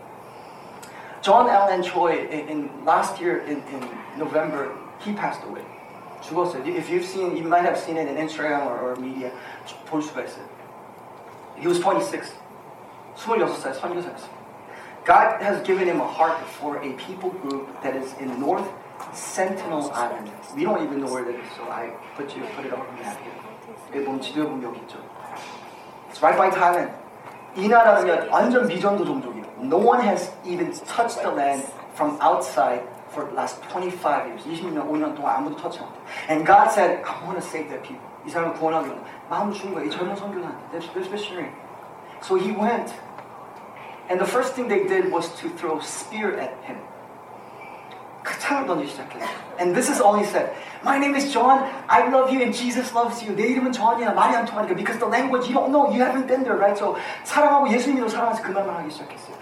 John 1.22 1.50
Allen 1.50 1.84
Chau, 1.84 2.08
in, 2.08 2.48
in 2.48 2.70
last 2.86 3.20
year 3.20 3.44
in, 3.46 3.62
in 3.74 3.84
November, 4.18 4.72
he 5.00 5.14
passed 5.14 5.44
away. 5.44 5.66
죽었어요. 6.22 6.66
If 6.66 6.90
you've 6.90 7.04
seen, 7.06 7.36
you 7.36 7.44
might 7.44 7.66
have 7.66 7.78
seen 7.78 7.98
it 7.98 8.08
in 8.08 8.16
Instagram 8.16 8.66
or, 8.68 8.80
or 8.80 8.96
media. 8.96 9.32
볼 9.90 10.02
수가 10.02 10.24
있어요. 10.24 10.46
He 11.58 11.68
was 11.68 11.82
26. 11.82 12.32
26살 13.18 13.74
선교사였어요. 13.76 14.39
God 15.09 15.43
has 15.43 15.61
given 15.67 15.87
him 15.87 16.01
a 16.01 16.07
heart 16.07 16.41
for 16.59 16.79
a 16.83 16.93
people 16.95 17.31
group 17.31 17.69
that 17.83 17.95
is 17.95 18.15
in 18.21 18.41
North 18.41 18.67
Sentinel 19.13 19.91
Island. 19.93 20.31
We 20.57 20.65
don't 20.65 20.83
even 20.83 21.01
know 21.01 21.13
where 21.13 21.25
that 21.25 21.35
is, 21.35 21.47
so 21.57 21.65
I 21.65 21.91
put 22.17 22.35
you 22.35 22.43
put 22.57 22.65
it 22.65 22.73
on 22.73 22.87
the 22.87 23.03
map 23.03 23.21
here. 23.21 23.33
여기 23.95 24.05
보면 24.05 24.21
지도에 24.21 24.45
보면 24.45 24.63
여기 24.63 24.81
있죠. 24.81 24.97
It's 26.11 26.23
right 26.23 26.37
by 26.37 26.51
Thailand. 26.51 26.93
이 27.57 27.69
나라는 27.69 28.29
완전 28.31 28.67
미전도 28.67 29.05
종족이에요. 29.05 29.45
No 29.61 29.77
one 29.77 30.01
has 30.01 30.33
even 30.45 30.73
touched 30.87 31.23
the 31.23 31.31
land 31.31 31.65
from 31.95 32.19
outside 32.21 32.83
for 33.11 33.25
the 33.25 33.35
last 33.35 33.63
25 33.71 34.27
years. 34.27 34.43
20년, 34.45 34.89
5년 34.91 35.15
동안 35.15 35.37
아무도 35.37 35.57
터치 35.57 35.79
못해. 35.81 35.95
And 36.29 36.45
God 36.45 36.71
said, 36.71 37.03
I 37.05 37.15
want 37.23 37.39
to 37.39 37.47
save 37.47 37.69
that 37.69 37.83
people. 37.87 38.03
이 38.27 38.31
사람을 38.31 38.55
구원하기 38.55 38.89
위해 38.89 38.99
마음을 39.29 39.53
주는 39.53 39.75
거예요. 39.75 39.87
이 39.87 39.91
젊은 39.91 40.17
선교사한테. 40.17 40.71
This, 40.71 40.91
this 40.93 41.09
missionary. 41.11 41.53
So 42.23 42.37
he 42.37 42.51
went 42.51 42.93
And 44.09 44.21
the 44.21 44.27
first 44.27 44.55
thing 44.55 44.69
they 44.69 44.85
did 44.85 45.11
was 45.11 45.29
to 45.41 45.49
throw 45.57 45.81
spear 45.81 46.37
at 46.39 46.53
him. 46.65 46.79
그 48.23 48.39
창을 48.39 48.67
던지기 48.67 48.91
시작했어요. 48.91 49.29
And 49.61 49.75
this 49.75 49.91
is 49.91 50.01
all 50.01 50.17
he 50.17 50.25
said. 50.25 50.53
My 50.83 50.99
name 50.99 51.15
is 51.15 51.31
John. 51.33 51.69
I 51.89 52.09
love 52.09 52.33
you 52.33 52.41
and 52.41 52.53
Jesus 52.57 52.93
loves 52.95 53.23
you. 53.25 53.37
내 53.37 53.49
이름은 53.49 53.73
존이야. 53.73 54.13
말이 54.13 54.35
안 54.35 54.45
통하니까. 54.45 54.75
Because 54.75 54.99
the 54.99 55.09
language 55.09 55.49
you 55.49 55.55
don't 55.55 55.71
know. 55.71 55.93
You 55.93 56.01
haven't 56.01 56.27
been 56.27 56.43
there, 56.43 56.57
right? 56.57 56.77
So 56.77 56.97
사랑하고 57.25 57.69
예수님도 57.69 58.09
사랑해서 58.09 58.43
그 58.43 58.51
말만 58.51 58.77
하기 58.77 58.91
시작했어요. 58.91 59.37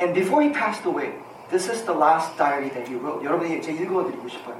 And 0.00 0.12
before 0.12 0.44
he 0.44 0.52
passed 0.52 0.84
away, 0.84 1.12
this 1.48 1.68
is 1.68 1.84
the 1.84 1.96
last 1.96 2.36
diary 2.36 2.68
that 2.70 2.86
he 2.88 2.96
wrote. 2.96 3.24
여러분이 3.24 3.62
제가 3.62 3.80
읽어드리고 3.80 4.28
싶어요. 4.28 4.56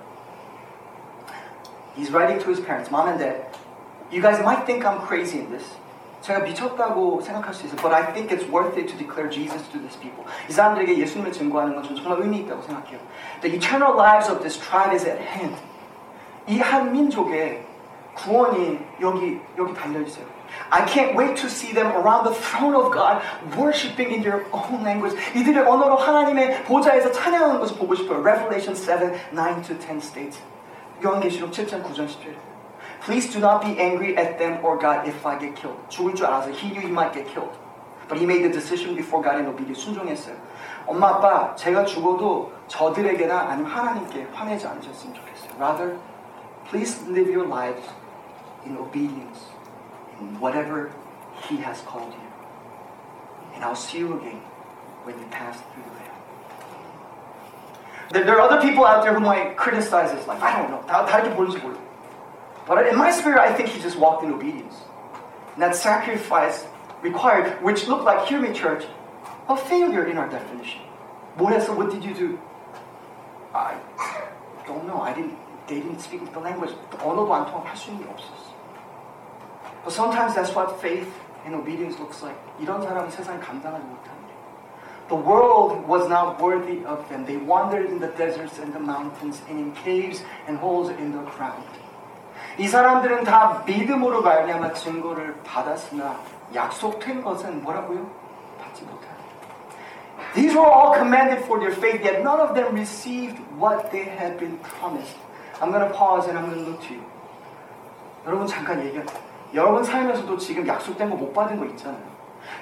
He's 1.97 2.13
writing 2.13 2.41
to 2.41 2.49
his 2.49 2.61
parents, 2.61 2.91
mom 2.91 3.09
and 3.09 3.19
dad. 3.19 3.45
You 4.11 4.21
guys 4.23 4.41
might 4.41 4.65
think 4.65 4.85
I'm 4.85 5.01
crazy 5.01 5.41
in 5.41 5.51
this. 5.51 5.65
제가 6.23 6.41
미쳤다고 6.41 7.21
생각할 7.21 7.55
수 7.55 7.67
있어요. 7.67 7.77
But 7.81 7.95
I 7.95 8.13
think 8.13 8.35
it's 8.35 8.49
worth 8.51 8.77
it 8.77 8.87
to 8.89 8.99
declare 8.99 9.31
Jesus 9.31 9.63
to 9.71 9.79
these 9.79 9.99
people. 10.01 10.25
이 10.49 10.53
사람들에게 10.53 10.99
예수님을 10.99 11.33
증거하는 11.33 11.75
건 11.75 11.85
저는 11.85 12.03
정말 12.03 12.21
의미 12.23 12.39
있다고 12.39 12.63
생각해요. 12.63 12.99
The 13.43 13.57
eternal 13.57 13.95
lives 13.95 14.31
of 14.31 14.41
this 14.41 14.59
tribe 14.59 14.93
is 14.93 15.07
at 15.07 15.23
hand. 15.23 15.57
이 16.49 16.59
한 16.59 16.93
민족의 16.93 17.65
구원이 18.15 18.79
여기 19.01 19.39
여기 19.59 19.75
달려 19.75 20.01
있어요. 20.01 20.25
I 20.71 20.87
can't 20.87 21.17
wait 21.19 21.35
to 21.43 21.49
see 21.49 21.75
them 21.75 21.91
around 21.93 22.25
the 22.25 22.35
throne 22.35 22.75
of 22.75 22.91
God, 22.91 23.21
worshiping 23.59 24.11
in 24.15 24.23
their 24.23 24.47
own 24.53 24.83
language. 24.83 25.15
이들의 25.35 25.67
언어로 25.67 25.97
하나님의 25.97 26.65
보좌에서 26.65 27.13
찬양하는 27.13 27.61
것을 27.61 27.77
보고 27.77 27.95
싶어요. 27.95 28.21
Revelation 28.21 28.75
7, 28.75 29.13
9 29.35 29.63
to 29.63 29.79
10 29.79 29.99
states. 29.99 30.41
요한계시록 31.05 31.51
7장 31.51 31.83
9절 31.85 32.09
10절. 32.09 32.50
Please 33.03 33.33
do 33.33 33.39
not 33.39 33.63
be 33.63 33.79
angry 33.79 34.17
at 34.17 34.39
them 34.39 34.65
or 34.65 34.77
God 34.79 35.07
if 35.07 35.25
I 35.25 35.39
get 35.39 35.55
killed. 35.55 35.79
죽을 35.89 36.15
줄 36.15 36.27
알아서 36.27 36.51
he 36.51 36.71
knew 36.71 36.81
he 36.81 36.91
might 36.91 37.13
get 37.13 37.27
killed. 37.29 37.57
But 38.09 38.19
he 38.19 38.25
made 38.25 38.43
the 38.43 38.53
decision 38.53 38.95
before 38.95 39.23
God 39.23 39.39
in 39.41 39.47
obedience. 39.47 39.83
순종했어요. 39.85 40.37
엄마 40.87 41.09
아빠 41.09 41.55
제가 41.57 41.85
죽어도 41.85 42.53
저들에게나 42.69 43.51
아니면 43.51 43.71
하나님께 43.71 44.29
화내지 44.33 44.67
않으셨으면 44.67 45.15
좋겠어요. 45.15 45.59
Rather, 45.59 45.99
please 46.71 47.03
live 47.09 47.29
your 47.29 47.47
lives 47.47 47.83
in 48.65 48.77
obedience 48.77 49.51
in 50.21 50.39
whatever 50.41 50.91
he 51.49 51.57
has 51.59 51.83
called 51.83 52.13
you. 52.15 52.27
And 53.55 53.65
I'll 53.65 53.75
see 53.75 53.99
you 53.99 54.15
again 54.19 54.41
when 55.05 55.19
you 55.19 55.27
pass 55.31 55.59
through 55.73 55.83
the 55.83 55.91
veil. 55.99 56.17
There, 58.13 58.25
there 58.25 58.37
are 58.37 58.43
other 58.43 58.61
people 58.61 58.85
out 58.85 59.03
there 59.03 59.15
who 59.15 59.21
might 59.21 59.57
criticize 59.57 60.13
this 60.13 60.27
life. 60.27 60.43
I 60.43 60.53
don't 60.55 60.71
know. 60.71 60.83
다, 60.87 61.05
다르게 61.07 61.35
보는지 61.35 61.59
몰라. 61.59 61.77
But 62.71 62.87
in 62.87 62.97
my 62.97 63.11
spirit, 63.11 63.39
I 63.39 63.53
think 63.55 63.69
he 63.69 63.81
just 63.81 63.97
walked 63.99 64.25
in 64.25 64.33
obedience. 64.33 64.75
And 65.55 65.63
that 65.63 65.77
sacrifice 65.77 66.67
required, 67.01 67.63
which 67.63 67.87
looked 67.87 68.05
like, 68.05 68.27
hear 68.27 68.41
me, 68.41 68.53
church, 68.53 68.85
a 69.49 69.57
failure 69.57 70.07
in 70.07 70.19
our 70.19 70.29
definition. 70.29 70.81
뭘 71.39 71.53
했어? 71.53 71.77
What 71.77 71.91
did 71.91 72.03
you 72.03 72.15
do? 72.15 72.39
I 73.55 73.75
don't 74.67 74.87
know. 74.87 75.01
I 75.01 75.13
didn't, 75.13 75.39
they 75.67 75.81
didn't 75.81 76.01
speak 76.01 76.21
the 76.33 76.41
language. 76.41 76.75
언어도 76.99 77.33
안 77.33 77.47
통하고 77.47 77.69
할수 77.69 77.91
있는 77.91 78.05
게 78.05 78.11
없었어. 78.11 78.53
But 79.85 79.93
sometimes 79.95 80.35
that's 80.35 80.55
what 80.55 80.81
faith 80.81 81.09
and 81.45 81.55
obedience 81.55 81.99
looks 82.01 82.23
like. 82.23 82.37
이런 82.59 82.83
사람은 82.83 83.11
세상에 83.11 83.39
감당하지 83.39 83.85
못하는 83.85 84.27
게. 84.27 84.35
The 85.09 85.17
world 85.17 85.87
was 85.87 86.09
not 86.09 86.43
worthy 86.43 86.85
of 86.85 87.07
them. 87.09 87.25
They 87.25 87.39
wandered 87.39 87.87
in 87.87 88.01
the 88.01 88.11
deserts 88.19 88.59
and 88.59 88.75
the 88.75 88.81
mountains 88.83 89.41
and 89.49 89.61
in 89.61 89.73
caves 89.73 90.25
and 90.49 90.59
holes 90.59 90.91
in 90.91 91.13
the 91.13 91.23
ground. 91.39 91.63
이 92.58 92.68
사람들은 92.68 93.24
다 93.24 93.64
믿음으로 93.66 94.22
말미암아 94.22 94.74
증거를 94.74 95.36
받았으나 95.44 96.18
약속된 96.54 97.24
것은 97.24 97.64
뭐라고요? 97.64 98.06
받지 98.62 98.84
못하는. 98.84 99.12
These 100.34 100.56
were 100.56 100.70
all 100.70 100.94
commanded 100.94 101.44
for 101.46 101.60
their 101.60 101.74
faith, 101.76 102.04
yet 102.04 102.22
none 102.22 102.40
of 102.40 102.54
them 102.54 102.74
received 102.76 103.40
what 103.58 103.90
they 103.92 104.04
had 104.06 104.38
been 104.38 104.58
promised. 104.60 105.18
I'm 105.62 105.72
going 105.72 105.88
to 105.88 105.94
pause 105.94 106.28
and 106.28 106.38
I'm 106.38 106.50
going 106.50 106.64
to 106.64 106.72
look 106.72 106.82
to 106.88 106.94
you. 106.94 107.04
여러분 108.26 108.48
잠깐 108.48 108.80
얘기할게요. 108.86 109.20
여러분 109.54 109.84
삶에서도 109.84 110.38
지금 110.38 110.68
약속된 110.68 111.10
거 111.10 111.16
못 111.16 111.34
받은 111.34 111.58
거 111.58 111.66
있잖아요. 111.66 112.04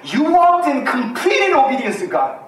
You 0.04 0.24
walked 0.32 0.68
in 0.70 0.84
complete 0.86 1.52
obedience 1.52 1.98
to 2.00 2.08
God. 2.08 2.38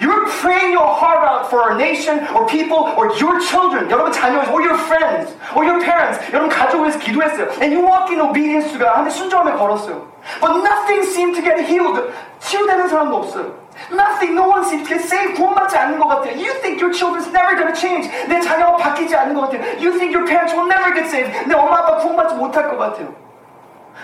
You 0.00 0.08
were 0.08 0.26
praying 0.42 0.72
your 0.72 0.86
heart 0.86 1.22
out 1.22 1.50
for 1.50 1.70
a 1.70 1.78
nation 1.78 2.26
or 2.34 2.48
people 2.48 2.90
or 2.96 3.14
your 3.16 3.38
children, 3.40 3.88
여러분 3.88 4.12
자녀 4.12 4.42
or 4.50 4.60
your 4.60 4.76
friends 4.76 5.30
or 5.54 5.64
your 5.64 5.78
parents. 5.80 6.18
여러분 6.32 6.48
가족을 6.48 6.86
위해서 6.86 6.98
기도했어요. 6.98 7.48
And 7.62 7.72
you 7.72 7.86
walk 7.86 8.10
in 8.10 8.20
obedience 8.20 8.72
to 8.72 8.78
God. 8.78 8.94
근데 8.96 9.10
순종함에 9.10 9.52
걸었어요. 9.52 10.06
But 10.40 10.62
nothing 10.64 11.02
seemed 11.04 11.36
to 11.36 11.42
get 11.42 11.62
healed. 11.62 12.00
치유되는 12.40 12.88
사람도 12.88 13.16
없어요. 13.16 13.64
Nothing, 13.90 14.34
no 14.34 14.48
one 14.48 14.64
seems 14.64 14.88
to 14.88 14.96
get 14.96 15.04
saved. 15.04 15.34
구원받지 15.34 15.76
않는 15.76 15.98
것 15.98 16.08
같아요. 16.08 16.34
You 16.38 16.52
think 16.62 16.80
your 16.80 16.92
children's 16.92 17.30
never 17.30 17.54
going 17.54 17.72
to 17.72 17.78
change. 17.78 18.10
내 18.26 18.40
자녀가 18.40 18.76
바뀌지 18.76 19.14
않는 19.14 19.34
것 19.34 19.50
같아요. 19.50 19.62
You 19.78 19.94
think 19.98 20.14
your 20.14 20.26
parents 20.26 20.54
will 20.54 20.66
never 20.66 20.92
get 20.94 21.06
saved. 21.06 21.30
내 21.46 21.54
엄마 21.54 21.78
아빠 21.78 21.96
구원받지 21.98 22.34
못할 22.36 22.68
것 22.68 22.78
같아요. 22.78 23.14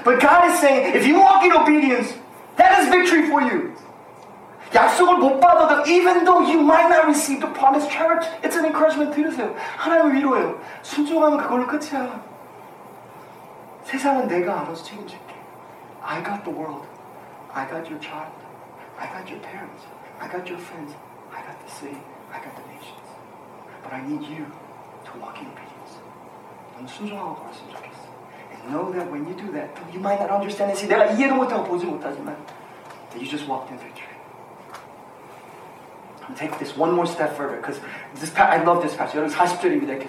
But 0.04 0.20
God 0.20 0.46
is 0.46 0.58
saying, 0.58 0.94
if 0.94 1.04
you 1.06 1.18
walk 1.18 1.44
in 1.44 1.52
obedience, 1.52 2.14
that 2.56 2.78
is 2.80 2.88
victory 2.88 3.26
for 3.26 3.42
you. 3.42 3.74
약속을 4.74 5.16
못 5.18 5.40
받아도 5.40 5.82
even 5.86 6.24
though 6.24 6.40
you 6.40 6.60
might 6.60 6.88
not 6.88 7.04
receive 7.06 7.40
the 7.40 7.52
promised 7.52 7.90
church, 7.90 8.24
it's 8.42 8.56
an 8.56 8.64
encouragement 8.66 9.14
들으세요. 9.14 9.54
하나님을 9.76 10.14
위로해요. 10.14 10.58
순종하면 10.82 11.38
그걸로 11.38 11.66
끝이야. 11.66 12.22
세상은 13.84 14.28
내가 14.28 14.60
알아서 14.60 14.84
책임질게. 14.84 15.34
I 16.02 16.22
got 16.22 16.44
the 16.44 16.56
world. 16.56 16.86
I 17.52 17.66
got 17.66 17.90
your 17.90 17.98
child. 17.98 18.30
I 18.98 19.10
got 19.10 19.26
your 19.26 19.42
parents. 19.42 19.82
I 20.20 20.28
got 20.30 20.46
your 20.46 20.60
friends. 20.62 20.94
I 21.34 21.42
got 21.42 21.58
the 21.66 21.70
city. 21.70 21.98
I 22.30 22.38
got 22.38 22.54
the 22.54 22.62
nations. 22.70 23.08
But 23.82 23.92
I 23.92 24.06
need 24.06 24.22
you 24.22 24.46
to 24.46 25.12
walk 25.18 25.42
in 25.42 25.50
obedience. 25.50 25.98
넌 26.76 26.86
순종하고 26.86 27.34
걸었으면 27.42 27.74
좋겠어. 27.74 28.06
And 28.54 28.70
know 28.70 28.92
that 28.94 29.10
when 29.10 29.26
you 29.26 29.34
do 29.34 29.50
that, 29.50 29.74
you 29.90 29.98
might 29.98 30.20
not 30.22 30.30
understand 30.30 30.70
it. 30.70 30.78
See, 30.78 30.86
내가 30.86 31.10
이해도 31.10 31.34
못하고 31.34 31.64
보지 31.64 31.86
못하지만 31.86 32.36
that 33.10 33.18
you 33.18 33.26
just 33.26 33.50
walked 33.50 33.74
in 33.74 33.78
victory. 33.82 34.13
I'm 36.28 36.34
take 36.36 36.58
this 36.58 36.76
one 36.76 36.92
more 36.94 37.06
step 37.06 37.34
further 37.36 37.56
because 37.56 37.80
this 38.14 38.30
pa- 38.30 38.48
I 38.50 38.62
love 38.62 38.80
this 38.82 38.96
passage. 38.96 39.18
여러분 39.18 39.34
40절입니다. 39.34 39.88
이렇게. 39.98 40.06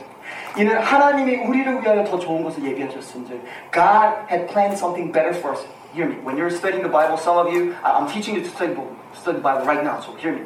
이는 0.58 0.78
하나님이 0.80 1.48
우리를 1.48 1.82
위하여 1.82 2.04
더 2.04 2.20
좋은 2.20 2.44
것을 2.44 2.64
예비하셨은즉 2.64 3.42
God 3.74 4.30
had 4.30 4.48
planned 4.48 4.78
something 4.78 5.12
better 5.12 5.34
for 5.34 5.56
us. 5.56 5.66
Hear 5.94 6.08
me. 6.08 6.22
When 6.24 6.38
you're 6.38 6.52
studying 6.54 6.84
the 6.84 6.92
Bible, 6.92 7.18
some 7.18 7.38
of 7.38 7.50
you, 7.52 7.74
I- 7.84 7.98
I'm 7.98 8.08
teaching 8.08 8.36
you 8.38 8.44
to 8.44 8.50
study, 8.54 8.76
study 9.14 9.38
the 9.40 9.44
Bible 9.44 9.66
right 9.66 9.84
now. 9.84 10.00
So 10.00 10.14
hear 10.16 10.32
me. 10.34 10.46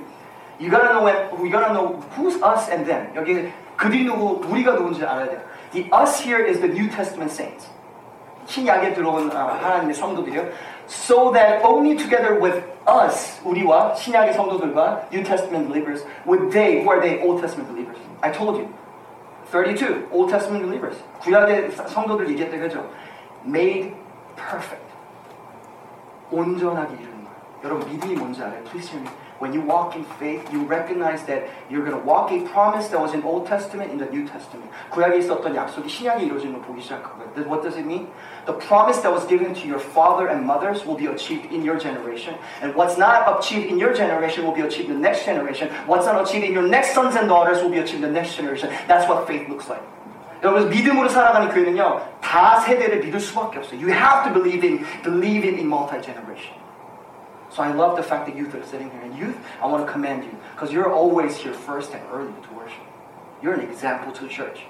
You 0.58 0.72
gotta 0.72 0.94
know 0.96 1.04
when, 1.04 1.16
we 1.44 1.50
gotta 1.52 1.74
know 1.74 2.00
who's 2.16 2.40
us 2.42 2.72
and 2.72 2.86
them. 2.88 3.12
여기 3.16 3.52
그들이 3.76 4.06
누구, 4.06 4.40
우리가 4.48 4.76
누군지 4.80 5.04
알아야 5.04 5.28
돼요. 5.28 5.42
The 5.74 5.90
us 5.92 6.24
here 6.24 6.40
is 6.40 6.62
the 6.62 6.72
New 6.72 6.88
Testament 6.90 7.30
saints. 7.36 7.68
신약에 8.51 8.95
들어온 8.95 9.31
아, 9.31 9.55
하나님의 9.63 9.95
성도들이요. 9.95 10.45
So 10.89 11.31
that 11.33 11.65
only 11.65 11.97
together 11.97 12.35
with 12.35 12.67
us, 12.89 13.41
우리와 13.45 13.95
신약의 13.95 14.35
성도들과 14.35 15.07
New 15.13 15.23
Testament 15.23 15.69
believers, 15.69 16.05
would 16.27 16.51
they, 16.51 16.83
who 16.83 16.91
are 16.91 17.01
they, 17.01 17.23
Old 17.23 17.41
Testament 17.41 17.71
believers? 17.71 17.97
I 18.23 18.33
told 18.33 18.59
you. 18.59 18.67
32, 19.53 20.09
Old 20.11 20.31
Testament 20.31 20.67
believers. 20.67 20.99
구약의 21.21 21.71
성도들 21.71 22.29
얘기했던 22.31 22.61
거죠. 22.61 22.91
Made 23.47 23.95
perfect. 24.35 24.83
온전하게 26.33 26.95
이루는 26.95 27.23
거예요. 27.23 27.39
여러분 27.63 27.89
믿음이 27.89 28.15
뭔지 28.17 28.43
알아요? 28.43 28.63
Please 28.65 28.91
hear 28.91 29.01
me. 29.01 29.11
When 29.40 29.52
you 29.52 29.62
walk 29.62 29.96
in 29.98 30.06
faith, 30.18 30.48
you 30.52 30.64
recognize 30.64 31.24
that 31.26 31.50
you're 31.70 31.84
going 31.84 32.00
to 32.00 32.06
walk 32.06 32.32
a 32.32 32.40
promise 32.48 32.88
that 32.88 33.00
was 33.00 33.14
in 33.14 33.22
Old 33.24 33.48
Testament 33.48 33.92
in 33.92 33.98
the 33.98 34.06
New 34.06 34.26
Testament. 34.26 34.72
구약에 34.92 35.18
있었던 35.18 35.54
약속이 35.54 35.90
신약에 35.90 36.24
이루어지는 36.24 36.54
걸 36.54 36.62
보기 36.62 36.82
시작하고요. 36.82 37.34
Then 37.36 37.50
What 37.50 37.62
does 37.62 37.76
it 37.76 37.86
mean? 37.86 38.08
The 38.46 38.56
promise 38.56 39.02
that 39.02 39.12
was 39.12 39.28
given 39.28 39.54
to 39.54 39.68
your 39.68 39.80
father 39.80 40.32
and 40.32 40.48
mothers 40.48 40.86
will 40.86 40.96
be 40.96 41.08
achieved 41.08 41.52
in 41.52 41.64
your 41.68 41.78
generation. 41.78 42.36
And 42.62 42.74
what's 42.76 42.98
not 42.98 43.28
achieved 43.28 43.68
in 43.68 43.78
your 43.78 43.94
generation 43.94 44.46
will 44.46 44.56
be 44.56 44.64
achieved 44.64 44.88
in 44.88 44.96
the 44.96 45.04
next 45.04 45.26
generation. 45.26 45.68
What's 45.86 46.08
not 46.08 46.16
achieved 46.24 46.46
in 46.48 46.54
your 46.54 46.66
next 46.66 46.96
sons 46.96 47.16
and 47.20 47.28
daughters 47.28 47.62
will 47.62 47.72
be 47.72 47.84
achieved 47.84 48.08
in 48.08 48.14
the 48.14 48.16
next 48.16 48.36
generation. 48.40 48.72
That's 48.88 49.04
what 49.10 49.28
faith 49.28 49.50
looks 49.50 49.68
like. 49.68 49.84
여러분 50.44 50.70
믿음으로 50.70 51.10
살아가는 51.10 51.50
교회는요 51.50 52.02
다 52.22 52.60
세대를 52.60 53.00
믿을 53.00 53.20
수밖에 53.20 53.60
없어요. 53.60 53.80
You 53.80 53.92
have 53.92 54.24
to 54.24 54.32
believe 54.32 54.64
in 54.64 54.86
believe 55.04 55.44
in, 55.44 55.58
in 55.58 55.68
multi 55.68 56.00
generation. 56.02 56.59
So 57.52 57.64
I 57.64 57.72
love 57.72 57.96
the 57.96 58.04
fact 58.04 58.26
that 58.26 58.36
youth 58.36 58.54
are 58.54 58.64
sitting 58.66 58.90
here. 58.92 59.02
And 59.02 59.16
youth, 59.18 59.38
I 59.62 59.68
want 59.68 59.86
to 59.86 59.92
commend 59.92 60.24
you 60.24 60.36
because 60.54 60.74
you're 60.74 60.92
always 60.92 61.38
here 61.38 61.54
first 61.54 61.94
and 61.94 62.04
early 62.12 62.34
to 62.34 62.50
worship. 62.54 62.84
You're 63.42 63.54
an 63.54 63.62
example 63.62 64.12
to 64.12 64.22
the 64.22 64.30
church. 64.30 64.66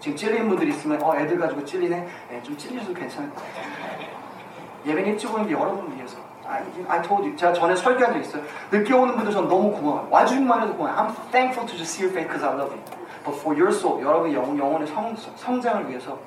지금 0.00 0.16
찔리는 0.16 0.48
분들이 0.48 0.70
있으면 0.70 1.00
어 1.02 1.14
애들 1.16 1.38
가지고 1.38 1.64
찔리네. 1.64 2.08
네, 2.30 2.42
좀 2.42 2.56
찔려도 2.56 2.92
괜찮을 2.92 3.30
것 3.30 3.36
같아요. 3.36 3.66
예배 4.84 5.02
일찍 5.02 5.32
오는 5.32 5.46
게 5.46 5.52
여러분을 5.54 5.96
위해서. 5.96 6.16
I, 6.44 6.62
I 6.88 7.02
told 7.02 7.22
you. 7.22 7.36
제가 7.36 7.52
전에 7.52 7.74
설교한 7.76 8.12
적 8.14 8.20
있어요. 8.20 8.42
늦게 8.70 8.92
오는 8.92 9.14
분들 9.14 9.32
전 9.32 9.48
너무 9.48 9.70
고마워요. 9.70 10.08
와주기만 10.10 10.62
해도 10.62 10.76
고마워요. 10.76 10.96
I'm 10.96 11.30
thankful 11.30 11.66
to 11.66 11.76
just 11.76 11.94
see 11.94 12.04
your 12.04 12.12
face 12.12 12.26
because 12.26 12.44
I 12.44 12.52
love 12.54 12.74
you. 12.74 12.82
But 13.24 13.38
for 13.38 13.54
your 13.54 13.72
soul, 13.72 14.02
여러분의 14.02 14.34
영, 14.34 14.58
영혼의 14.58 14.88
성, 14.88 15.14
성장을 15.16 15.88
위해서 15.88 16.18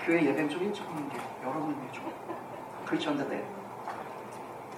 교회 0.00 0.20
예배는 0.26 0.48
좀 0.48 0.62
일찍 0.64 0.82
오는 0.90 1.08
게 1.08 1.16
여러분을 1.46 1.76
위해 1.76 1.88
좋아요. 1.92 2.12
Preach 2.84 3.08
on 3.08 3.16
the 3.16 3.28
day. 3.28 3.44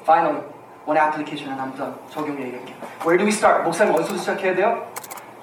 Finally, 0.02 0.44
원의 0.86 1.04
애플리케이션은 1.04 1.60
한번 1.60 2.00
적용 2.10 2.42
얘기할게요. 2.42 2.76
Where 3.02 3.18
do 3.18 3.26
we 3.26 3.32
start? 3.32 3.64
목사님 3.64 3.94
어디서 3.94 4.18
시작해야 4.18 4.56
돼요? 4.56 4.88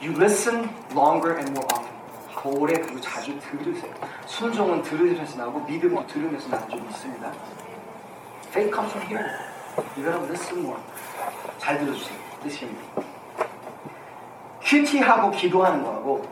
You 0.00 0.14
listen 0.16 0.68
longer 0.92 1.36
and 1.36 1.50
more 1.50 1.66
often. 1.72 1.98
오래 2.44 2.72
그리고 2.74 3.00
자주 3.00 3.38
들으세요. 3.40 3.92
순종은 4.26 4.82
들으면서 4.82 5.36
나오고 5.36 5.60
믿음도 5.60 6.06
들으면서 6.06 6.48
나는 6.48 6.68
좀 6.68 6.86
있습니다. 6.88 7.32
Faith 8.48 8.72
comes 8.72 8.92
from 8.92 9.06
here. 9.08 9.28
You 9.96 10.04
gotta 10.04 10.24
listen 10.28 10.60
more. 10.60 10.80
잘 11.58 11.78
들어주세요. 11.78 12.18
Listen. 12.42 12.76
큐티하고 14.62 15.30
기도하는 15.32 15.82
거하고 15.82 16.26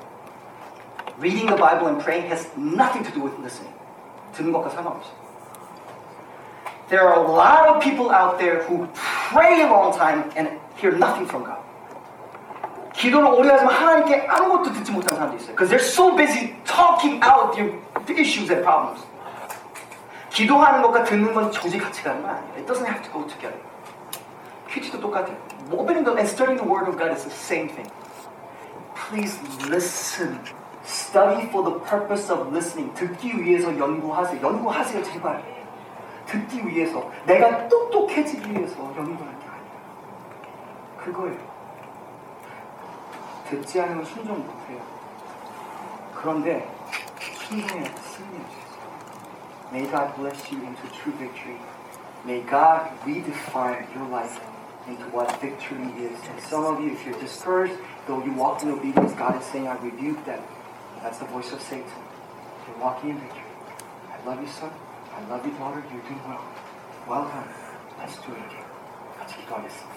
reading 1.18 1.46
the 1.46 1.56
Bible 1.56 1.88
and 1.88 2.02
praying 2.02 2.28
has 2.28 2.50
nothing 2.56 3.02
to 3.02 3.12
do 3.12 3.22
with 3.24 3.36
listening. 3.40 3.74
듣는 4.32 4.52
것과 4.52 4.70
상관없어요. 4.70 5.25
There 6.89 7.07
are 7.07 7.15
a 7.15 7.31
lot 7.31 7.69
of 7.69 7.81
people 7.81 8.11
out 8.11 8.37
there 8.37 8.63
who 8.63 8.87
pray 8.93 9.63
a 9.63 9.67
long 9.71 9.95
time 9.95 10.29
and 10.35 10.59
hear 10.75 10.91
nothing 10.91 11.25
from 11.25 11.45
God. 11.45 11.59
기도를 12.93 13.27
오래 13.27 13.49
하지만 13.49 13.73
하나님께 13.73 14.27
아무것도 14.27 14.73
듣지 14.73 14.91
못하는 14.91 15.15
사람도 15.17 15.37
있어요. 15.37 15.55
Because 15.55 15.69
they're 15.71 15.79
so 15.79 16.15
busy 16.15 16.53
talking 16.65 17.23
out 17.23 17.55
their 17.55 17.71
issues 18.09 18.51
and 18.51 18.61
problems. 18.63 19.01
기도하는 20.31 20.81
것과 20.81 21.03
듣는 21.05 21.33
건 21.33 21.51
조직 21.51 21.81
같이 21.81 22.03
가는 22.03 22.21
건 22.21 22.31
아니에요. 22.31 22.53
It 22.57 22.67
doesn't 22.67 22.85
have 22.85 23.01
to 23.03 23.11
go 23.11 23.25
together. 23.27 23.59
퀴즈도 24.69 24.99
똑같아요. 24.99 25.35
Opening 25.71 26.03
the, 26.03 26.15
and 26.15 26.27
studying 26.27 26.59
the 26.59 26.67
Word 26.67 26.87
of 26.87 26.97
God 26.97 27.11
is 27.11 27.23
the 27.23 27.31
same 27.31 27.69
thing. 27.69 27.89
Please 28.95 29.39
listen. 29.67 30.39
Study 30.83 31.47
for 31.49 31.63
the 31.63 31.79
purpose 31.87 32.31
of 32.31 32.51
listening. 32.51 32.93
듣기 32.95 33.41
위해서 33.41 33.71
연구하세요. 33.77 34.41
연구하세요, 34.41 35.03
제발. 35.03 35.54
듣기 36.25 36.65
위해서. 36.67 37.11
내가 37.25 37.67
똑똑해지기 37.67 38.51
위해서 38.51 38.77
연구하는 38.79 39.17
게 39.17 39.23
아니라. 39.23 39.61
그거예요. 40.97 41.37
듣지 43.49 43.81
않으면 43.81 44.05
순종 44.05 44.39
못해요. 44.39 44.81
그런데 46.15 46.69
순종해야 47.47 47.83
돼, 47.83 47.95
승리해야죠. 48.01 48.61
May 49.71 49.85
God 49.89 50.15
bless 50.15 50.51
you 50.51 50.61
into 50.63 50.87
true 50.91 51.13
victory. 51.17 51.57
May 52.25 52.41
God 52.41 52.91
redefine 53.05 53.87
your 53.95 54.07
life 54.09 54.39
into 54.87 55.03
what 55.11 55.31
victory 55.41 55.87
is. 55.97 56.19
And 56.29 56.39
some 56.41 56.65
of 56.65 56.79
you, 56.79 56.91
if 56.91 57.05
you're 57.05 57.19
discouraged, 57.19 57.75
though 58.05 58.23
you 58.23 58.33
walk 58.33 58.63
in 58.63 58.71
obedience, 58.71 59.13
God 59.13 59.39
is 59.41 59.45
saying, 59.47 59.67
I 59.67 59.77
rebuke 59.79 60.23
that. 60.25 60.41
That's 61.01 61.17
the 61.19 61.25
voice 61.25 61.51
of 61.51 61.61
Satan. 61.61 61.87
You're 62.67 62.77
walking 62.77 63.11
in 63.11 63.19
victory. 63.19 63.41
I 64.11 64.27
love 64.27 64.41
you, 64.41 64.47
son. 64.47 64.69
I 65.16 65.28
love 65.30 65.46
you, 65.46 65.52
daughter. 65.52 65.82
You're 65.90 66.02
doing 66.02 66.20
well. 66.28 66.44
Well 67.08 67.24
done. 67.24 67.48
Let's 67.98 68.16
do 68.16 68.32
it. 68.32 68.38
again. 68.38 68.64
Let's 69.18 69.32
God 69.48 69.64
is. 69.64 69.95